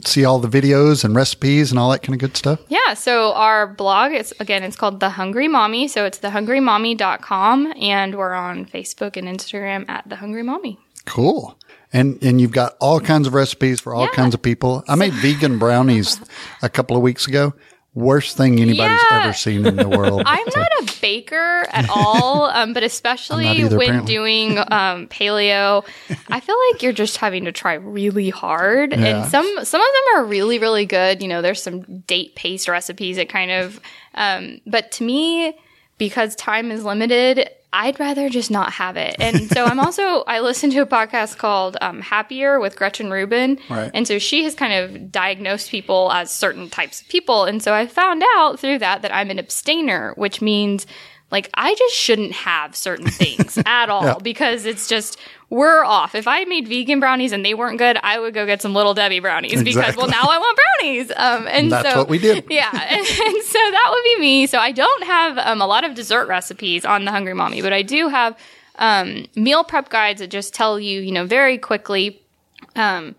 see 0.05 0.25
all 0.25 0.39
the 0.39 0.49
videos 0.49 1.05
and 1.05 1.17
recipes 1.17 1.73
and 1.73 1.79
all 1.81 1.91
that 1.91 2.03
kind 2.03 2.15
of 2.15 2.21
good 2.21 2.37
stuff. 2.37 2.61
Yeah, 2.69 2.95
so 2.95 3.33
our 3.33 3.67
blog 3.67 4.13
is 4.13 4.33
again 4.39 4.63
it's 4.63 4.77
called 4.77 5.01
The 5.01 5.11
Hungry 5.11 5.49
Mommy, 5.49 5.89
so 5.89 6.05
it's 6.05 6.19
thehungrymommy.com 6.21 7.75
and 7.81 8.15
we're 8.15 8.33
on 8.35 8.67
Facebook 8.67 9.17
and 9.17 9.27
Instagram 9.27 9.89
at 9.89 10.09
The 10.09 10.17
Hungry 10.17 10.43
Mommy. 10.43 10.79
Cool. 11.07 11.59
And 11.93 12.23
and 12.23 12.41
you've 12.41 12.53
got 12.53 12.77
all 12.81 13.01
kinds 13.01 13.27
of 13.27 13.35
recipes 13.35 13.81
for 13.81 13.95
all 13.95 14.05
Yeah. 14.05 14.11
kinds 14.13 14.35
of 14.35 14.43
people. 14.43 14.85
I 14.87 14.95
made 14.95 15.13
vegan 15.25 15.59
brownies 15.59 16.21
a 16.63 16.69
couple 16.69 16.97
of 16.97 17.03
weeks 17.03 17.27
ago. 17.27 17.55
Worst 17.93 18.37
thing 18.37 18.61
anybody's 18.61 19.01
Yeah. 19.11 19.23
ever 19.25 19.33
seen 19.33 19.67
in 19.67 19.75
the 19.75 19.89
world. 19.89 20.23
I'm 20.27 20.47
not 20.55 20.71
a 20.81 20.93
baker 21.03 21.67
at 21.73 21.89
all, 21.91 22.45
um, 22.45 22.73
but 22.73 22.85
especially 22.85 23.49
either, 23.49 23.77
when 23.77 23.89
apparently. 23.89 24.15
doing 24.15 24.59
um, 24.59 25.09
paleo, 25.09 25.85
I 26.29 26.39
feel 26.39 26.57
like 26.73 26.83
you're 26.85 26.93
just 26.93 27.17
having 27.17 27.47
to 27.47 27.53
try 27.53 27.75
really 27.75 28.31
hard. 28.31 28.93
Yeah. 28.93 28.99
And 29.23 29.31
some 29.31 29.45
some 29.65 29.81
of 29.81 29.87
them 29.87 30.23
are 30.23 30.25
really 30.25 30.61
really 30.61 30.87
good. 30.87 31.21
You 31.21 31.27
know, 31.27 31.43
there's 31.43 31.61
some 31.63 31.81
date 32.03 32.37
paste 32.37 32.69
recipes 32.69 33.17
that 33.17 33.29
kind 33.29 33.51
of, 33.51 33.81
um, 34.15 34.61
but 34.67 34.93
to 34.93 35.05
me, 35.05 35.59
because 36.01 36.35
time 36.35 36.73
is 36.73 36.83
limited. 36.83 37.49
I'd 37.75 38.01
rather 38.01 38.29
just 38.31 38.51
not 38.51 38.73
have 38.73 38.97
it. 38.97 39.15
And 39.21 39.49
so 39.53 39.67
I'm 39.67 39.79
also, 39.79 40.23
I 40.23 40.41
listen 40.41 40.71
to 40.71 40.81
a 40.81 40.87
podcast 40.87 41.37
called 41.37 41.77
um, 41.81 42.01
Happier 42.01 42.59
with 42.59 42.75
Gretchen 42.75 43.11
Rubin. 43.11 43.61
Right. 43.69 43.91
And 43.95 44.09
so 44.09 44.19
she 44.19 44.43
has 44.45 44.57
kind 44.57 44.73
of 44.73 45.13
diagnosed 45.13 45.71
people 45.71 46.11
as 46.11 46.33
certain 46.33 46.71
types 46.71 47.03
of 47.03 47.09
people. 47.09 47.45
And 47.45 47.63
so 47.63 47.75
I 47.75 47.87
found 47.87 48.25
out 48.37 48.59
through 48.59 48.79
that 48.79 49.03
that 49.03 49.15
I'm 49.15 49.31
an 49.31 49.39
abstainer, 49.39 50.15
which 50.17 50.41
means 50.41 50.87
like 51.31 51.49
I 51.55 51.75
just 51.75 51.95
shouldn't 51.95 52.33
have 52.33 52.75
certain 52.77 53.07
things 53.11 53.59
at 53.67 53.89
all 53.91 54.05
Yeah. 54.05 54.15
because 54.23 54.67
it's 54.67 54.89
just 54.89 55.19
we're 55.49 55.85
off. 55.85 56.15
If 56.15 56.29
I 56.29 56.45
made 56.45 56.69
vegan 56.69 57.01
brownies 57.01 57.33
and 57.33 57.45
they 57.45 57.55
weren't 57.55 57.79
good, 57.79 57.99
I 58.03 58.19
would 58.21 58.35
go 58.35 58.47
get 58.47 58.63
some 58.63 58.73
little 58.73 58.95
Debbie 58.95 59.19
brownies 59.21 59.63
because 59.65 59.97
well 59.97 60.09
now 60.09 60.23
I 60.23 60.39
want 60.39 60.59
brownies. 60.79 61.13
Um, 61.17 61.47
and 61.49 61.73
That's 61.73 61.91
so 61.91 61.99
what 61.99 62.09
we 62.09 62.19
did. 62.19 62.45
yeah, 62.51 62.71
and, 62.73 63.01
and 63.07 63.43
so 63.45 63.59
that 63.59 63.89
would 63.91 64.05
be 64.17 64.21
me. 64.21 64.47
So 64.47 64.59
I 64.59 64.73
don't 64.73 65.05
have 65.05 65.39
um, 65.39 65.61
a 65.61 65.67
lot 65.67 65.85
of 65.85 65.95
dessert 65.95 66.27
recipes 66.29 66.85
on 66.85 67.05
the 67.05 67.11
Hungry 67.11 67.35
Mommy, 67.35 67.63
but 67.63 67.73
I 67.73 67.83
do 67.83 68.09
have 68.09 68.39
um, 68.77 69.27
meal 69.37 69.65
prep 69.65 69.89
guides 69.91 70.21
that 70.21 70.29
just 70.31 70.55
tell 70.55 70.79
you, 70.81 71.01
you 71.01 71.13
know, 71.13 71.27
very 71.27 71.59
quickly 71.59 72.23
um, 72.77 73.15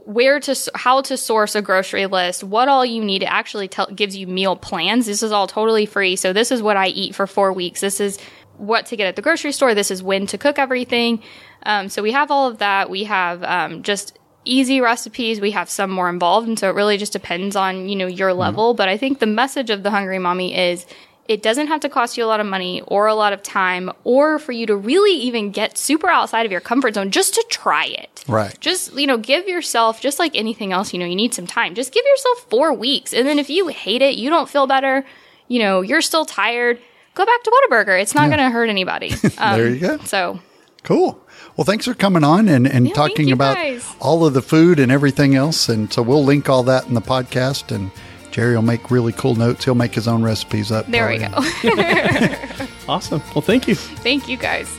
where 0.00 0.40
to 0.40 0.56
how 0.74 1.02
to 1.02 1.16
source 1.16 1.54
a 1.54 1.62
grocery 1.62 2.06
list, 2.06 2.44
what 2.44 2.68
all 2.68 2.84
you 2.84 3.04
need. 3.04 3.22
It 3.22 3.26
actually 3.26 3.68
tell, 3.68 3.86
gives 3.86 4.16
you 4.16 4.26
meal 4.26 4.56
plans. 4.56 5.06
This 5.06 5.22
is 5.22 5.32
all 5.32 5.46
totally 5.46 5.86
free. 5.86 6.16
So 6.16 6.32
this 6.32 6.50
is 6.50 6.62
what 6.62 6.76
I 6.76 6.88
eat 6.88 7.14
for 7.14 7.26
four 7.26 7.52
weeks. 7.52 7.80
This 7.80 8.00
is 8.00 8.18
what 8.56 8.86
to 8.86 8.96
get 8.96 9.06
at 9.06 9.16
the 9.16 9.22
grocery 9.22 9.52
store. 9.52 9.74
This 9.74 9.90
is 9.90 10.02
when 10.02 10.26
to 10.28 10.38
cook 10.38 10.58
everything. 10.58 11.22
Um, 11.64 11.88
so 11.88 12.02
we 12.02 12.12
have 12.12 12.30
all 12.30 12.48
of 12.48 12.58
that. 12.58 12.90
We 12.90 13.04
have 13.04 13.42
um, 13.44 13.82
just 13.82 14.18
easy 14.44 14.80
recipes. 14.80 15.40
We 15.40 15.52
have 15.52 15.70
some 15.70 15.90
more 15.90 16.08
involved, 16.08 16.48
and 16.48 16.58
so 16.58 16.68
it 16.68 16.74
really 16.74 16.96
just 16.96 17.12
depends 17.12 17.56
on 17.56 17.88
you 17.88 17.96
know 17.96 18.06
your 18.06 18.32
level. 18.32 18.74
But 18.74 18.88
I 18.88 18.96
think 18.96 19.18
the 19.18 19.26
message 19.26 19.70
of 19.70 19.82
the 19.82 19.90
Hungry 19.90 20.18
Mommy 20.18 20.56
is 20.56 20.86
It 21.28 21.40
doesn't 21.42 21.68
have 21.68 21.80
to 21.80 21.88
cost 21.88 22.16
you 22.18 22.24
a 22.24 22.26
lot 22.26 22.40
of 22.40 22.46
money 22.46 22.82
or 22.86 23.06
a 23.06 23.14
lot 23.14 23.32
of 23.32 23.42
time 23.42 23.90
or 24.04 24.38
for 24.38 24.52
you 24.52 24.66
to 24.66 24.76
really 24.76 25.12
even 25.12 25.50
get 25.52 25.78
super 25.78 26.08
outside 26.08 26.44
of 26.44 26.52
your 26.52 26.60
comfort 26.60 26.94
zone 26.94 27.10
just 27.10 27.34
to 27.34 27.44
try 27.48 27.86
it. 27.86 28.24
Right. 28.26 28.58
Just, 28.60 28.94
you 28.94 29.06
know, 29.06 29.16
give 29.18 29.46
yourself, 29.46 30.00
just 30.00 30.18
like 30.18 30.34
anything 30.34 30.72
else, 30.72 30.92
you 30.92 30.98
know, 30.98 31.06
you 31.06 31.14
need 31.16 31.32
some 31.32 31.46
time. 31.46 31.74
Just 31.74 31.92
give 31.94 32.04
yourself 32.04 32.46
four 32.50 32.72
weeks. 32.72 33.14
And 33.14 33.26
then 33.26 33.38
if 33.38 33.48
you 33.48 33.68
hate 33.68 34.02
it, 34.02 34.16
you 34.16 34.30
don't 34.30 34.48
feel 34.48 34.66
better, 34.66 35.06
you 35.48 35.60
know, 35.60 35.80
you're 35.80 36.02
still 36.02 36.24
tired, 36.24 36.80
go 37.14 37.24
back 37.24 37.42
to 37.44 37.50
Whataburger. 37.70 38.00
It's 38.02 38.14
not 38.14 38.26
going 38.26 38.38
to 38.40 38.50
hurt 38.50 38.68
anybody. 38.68 39.12
Um, 39.38 39.56
There 39.58 39.68
you 39.68 39.78
go. 39.80 39.98
So, 39.98 40.40
Cool. 40.82 41.24
Well, 41.56 41.64
thanks 41.64 41.84
for 41.84 41.94
coming 41.94 42.24
on 42.24 42.48
and, 42.48 42.66
and 42.66 42.88
Yeah, 42.88 42.94
talking 42.94 43.30
about 43.30 43.54
guys. 43.56 43.86
all 44.00 44.26
of 44.26 44.34
the 44.34 44.42
food 44.42 44.80
and 44.80 44.90
everything 44.90 45.36
else. 45.36 45.68
And 45.68 45.92
so 45.92 46.02
we'll 46.02 46.24
link 46.24 46.48
all 46.48 46.64
that 46.64 46.86
in 46.88 46.94
the 46.94 47.00
podcast. 47.00 47.72
And 47.74 47.92
Jerry 48.32 48.54
will 48.56 48.62
make 48.62 48.90
really 48.90 49.12
cool 49.12 49.36
notes. 49.36 49.64
He'll 49.64 49.74
make 49.74 49.94
his 49.94 50.08
own 50.08 50.22
recipes 50.22 50.72
up. 50.72 50.86
there 50.88 51.06
for 51.06 51.12
we 51.12 51.70
go. 51.70 52.66
Awesome. 52.88 53.22
Well, 53.34 53.42
thank 53.42 53.68
you. 53.68 53.76
Thank 53.76 54.28
you 54.28 54.36
guys. 54.36 54.76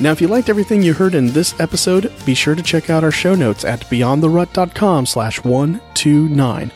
Now, 0.00 0.12
if 0.12 0.20
you 0.20 0.28
liked 0.28 0.48
everything 0.48 0.82
you 0.82 0.94
heard 0.94 1.14
in 1.14 1.28
this 1.28 1.58
episode, 1.60 2.12
be 2.24 2.34
sure 2.34 2.54
to 2.54 2.62
check 2.62 2.90
out 2.90 3.04
our 3.04 3.10
show 3.10 3.34
notes 3.34 3.64
at 3.64 3.80
beyondtherut.com 3.82 5.06
slash 5.06 5.42
129. 5.44 6.72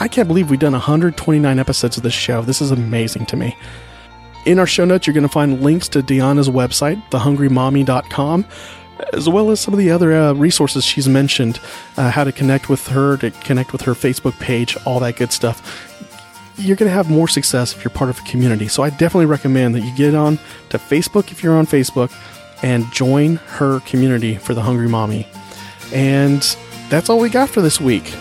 I 0.00 0.08
can't 0.08 0.28
believe 0.28 0.50
we've 0.50 0.58
done 0.58 0.72
129 0.72 1.58
episodes 1.58 1.96
of 1.96 2.02
this 2.02 2.14
show. 2.14 2.42
This 2.42 2.60
is 2.60 2.70
amazing 2.70 3.26
to 3.26 3.36
me. 3.36 3.56
In 4.44 4.58
our 4.58 4.66
show 4.66 4.84
notes, 4.84 5.06
you're 5.06 5.14
going 5.14 5.22
to 5.22 5.28
find 5.28 5.62
links 5.62 5.88
to 5.88 6.02
DeeAnna's 6.02 6.48
website, 6.50 7.02
thehungrymommy.com, 7.10 8.44
as 9.12 9.28
well 9.28 9.50
as 9.50 9.60
some 9.60 9.74
of 9.74 9.78
the 9.78 9.90
other 9.90 10.12
uh, 10.12 10.32
resources 10.32 10.84
she's 10.84 11.08
mentioned, 11.08 11.60
uh, 11.96 12.10
how 12.10 12.24
to 12.24 12.32
connect 12.32 12.68
with 12.68 12.88
her, 12.88 13.16
to 13.18 13.30
connect 13.30 13.72
with 13.72 13.82
her 13.82 13.92
Facebook 13.92 14.38
page, 14.38 14.76
all 14.84 15.00
that 15.00 15.16
good 15.16 15.32
stuff 15.32 15.90
you're 16.56 16.76
going 16.76 16.88
to 16.88 16.94
have 16.94 17.10
more 17.10 17.28
success 17.28 17.74
if 17.74 17.84
you're 17.84 17.90
part 17.90 18.10
of 18.10 18.18
a 18.18 18.22
community. 18.22 18.68
So 18.68 18.82
I 18.82 18.90
definitely 18.90 19.26
recommend 19.26 19.74
that 19.74 19.80
you 19.80 19.94
get 19.94 20.14
on 20.14 20.38
to 20.70 20.78
Facebook 20.78 21.32
if 21.32 21.42
you're 21.42 21.56
on 21.56 21.66
Facebook 21.66 22.12
and 22.62 22.90
join 22.92 23.36
her 23.36 23.80
community 23.80 24.36
for 24.36 24.54
the 24.54 24.62
Hungry 24.62 24.88
Mommy. 24.88 25.26
And 25.92 26.42
that's 26.88 27.10
all 27.10 27.18
we 27.18 27.28
got 27.28 27.50
for 27.50 27.60
this 27.60 27.80
week. 27.80 28.14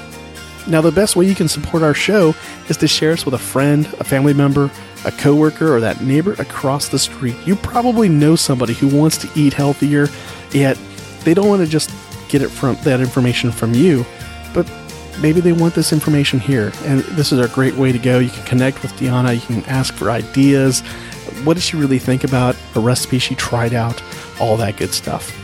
Now, 0.67 0.81
the 0.81 0.91
best 0.91 1.15
way 1.15 1.25
you 1.25 1.35
can 1.35 1.47
support 1.47 1.83
our 1.83 1.93
show 1.93 2.33
is 2.69 2.77
to 2.77 2.87
share 2.87 3.11
us 3.11 3.25
with 3.25 3.33
a 3.33 3.39
friend, 3.39 3.85
a 3.99 4.03
family 4.03 4.33
member, 4.33 4.71
a 5.05 5.11
coworker, 5.11 5.75
or 5.75 5.79
that 5.81 6.01
neighbor 6.01 6.33
across 6.33 6.87
the 6.87 6.99
street. 6.99 7.35
You 7.45 7.55
probably 7.57 8.07
know 8.07 8.35
somebody 8.35 8.73
who 8.73 8.87
wants 8.87 9.17
to 9.17 9.29
eat 9.35 9.53
healthier, 9.53 10.07
yet 10.51 10.77
they 11.23 11.33
don't 11.33 11.49
want 11.49 11.61
to 11.61 11.67
just 11.67 11.91
get 12.29 12.41
it 12.41 12.49
from 12.49 12.75
that 12.83 13.01
information 13.01 13.51
from 13.51 13.73
you, 13.73 14.05
but 14.53 14.71
maybe 15.21 15.41
they 15.41 15.51
want 15.51 15.75
this 15.75 15.91
information 15.91 16.39
here. 16.39 16.71
And 16.85 17.01
this 17.01 17.31
is 17.31 17.39
a 17.39 17.47
great 17.49 17.75
way 17.75 17.91
to 17.91 17.99
go. 17.99 18.19
You 18.19 18.29
can 18.29 18.45
connect 18.45 18.81
with 18.81 18.91
DeeAnna, 18.93 19.35
you 19.35 19.41
can 19.41 19.63
ask 19.65 19.93
for 19.93 20.09
ideas. 20.09 20.79
What 21.43 21.55
does 21.55 21.63
she 21.63 21.75
really 21.75 21.99
think 21.99 22.23
about 22.23 22.55
a 22.75 22.79
recipe 22.79 23.19
she 23.19 23.35
tried 23.35 23.73
out? 23.73 24.01
All 24.39 24.55
that 24.57 24.77
good 24.77 24.93
stuff. 24.93 25.42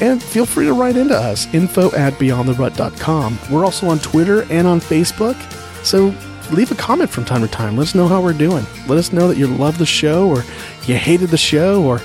And 0.00 0.22
feel 0.22 0.46
free 0.46 0.66
to 0.66 0.72
write 0.72 0.96
into 0.96 1.16
us, 1.16 1.52
info 1.54 1.92
at 1.92 2.14
beyondtherut.com. 2.14 3.38
We're 3.50 3.64
also 3.64 3.88
on 3.88 3.98
Twitter 4.00 4.42
and 4.50 4.66
on 4.66 4.80
Facebook. 4.80 5.36
So 5.84 6.14
leave 6.52 6.70
a 6.70 6.74
comment 6.74 7.10
from 7.10 7.24
time 7.24 7.42
to 7.42 7.48
time. 7.48 7.76
Let 7.76 7.84
us 7.84 7.94
know 7.94 8.08
how 8.08 8.20
we're 8.22 8.32
doing. 8.32 8.66
Let 8.86 8.98
us 8.98 9.12
know 9.12 9.28
that 9.28 9.36
you 9.36 9.46
love 9.46 9.78
the 9.78 9.86
show 9.86 10.28
or 10.28 10.44
you 10.86 10.96
hated 10.96 11.30
the 11.30 11.38
show 11.38 11.82
or, 11.82 12.00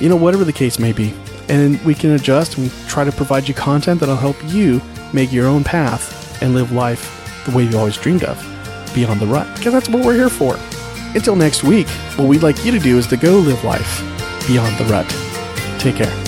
you 0.00 0.08
know, 0.08 0.16
whatever 0.16 0.44
the 0.44 0.52
case 0.52 0.78
may 0.78 0.92
be. 0.92 1.14
And 1.48 1.82
we 1.84 1.94
can 1.94 2.10
adjust 2.10 2.58
and 2.58 2.70
try 2.88 3.04
to 3.04 3.12
provide 3.12 3.48
you 3.48 3.54
content 3.54 4.00
that'll 4.00 4.16
help 4.16 4.36
you 4.46 4.82
make 5.12 5.32
your 5.32 5.46
own 5.46 5.64
path 5.64 6.42
and 6.42 6.54
live 6.54 6.72
life 6.72 7.14
the 7.46 7.56
way 7.56 7.64
you 7.64 7.78
always 7.78 7.96
dreamed 7.96 8.24
of, 8.24 8.36
beyond 8.94 9.20
the 9.20 9.26
rut. 9.26 9.46
Because 9.56 9.72
that's 9.72 9.88
what 9.88 10.04
we're 10.04 10.14
here 10.14 10.28
for. 10.28 10.58
Until 11.14 11.36
next 11.36 11.64
week, 11.64 11.88
what 12.16 12.28
we'd 12.28 12.42
like 12.42 12.62
you 12.64 12.72
to 12.72 12.78
do 12.78 12.98
is 12.98 13.06
to 13.06 13.16
go 13.16 13.38
live 13.38 13.64
life 13.64 14.00
beyond 14.46 14.76
the 14.76 14.84
rut. 14.84 15.08
Take 15.80 15.96
care. 15.96 16.27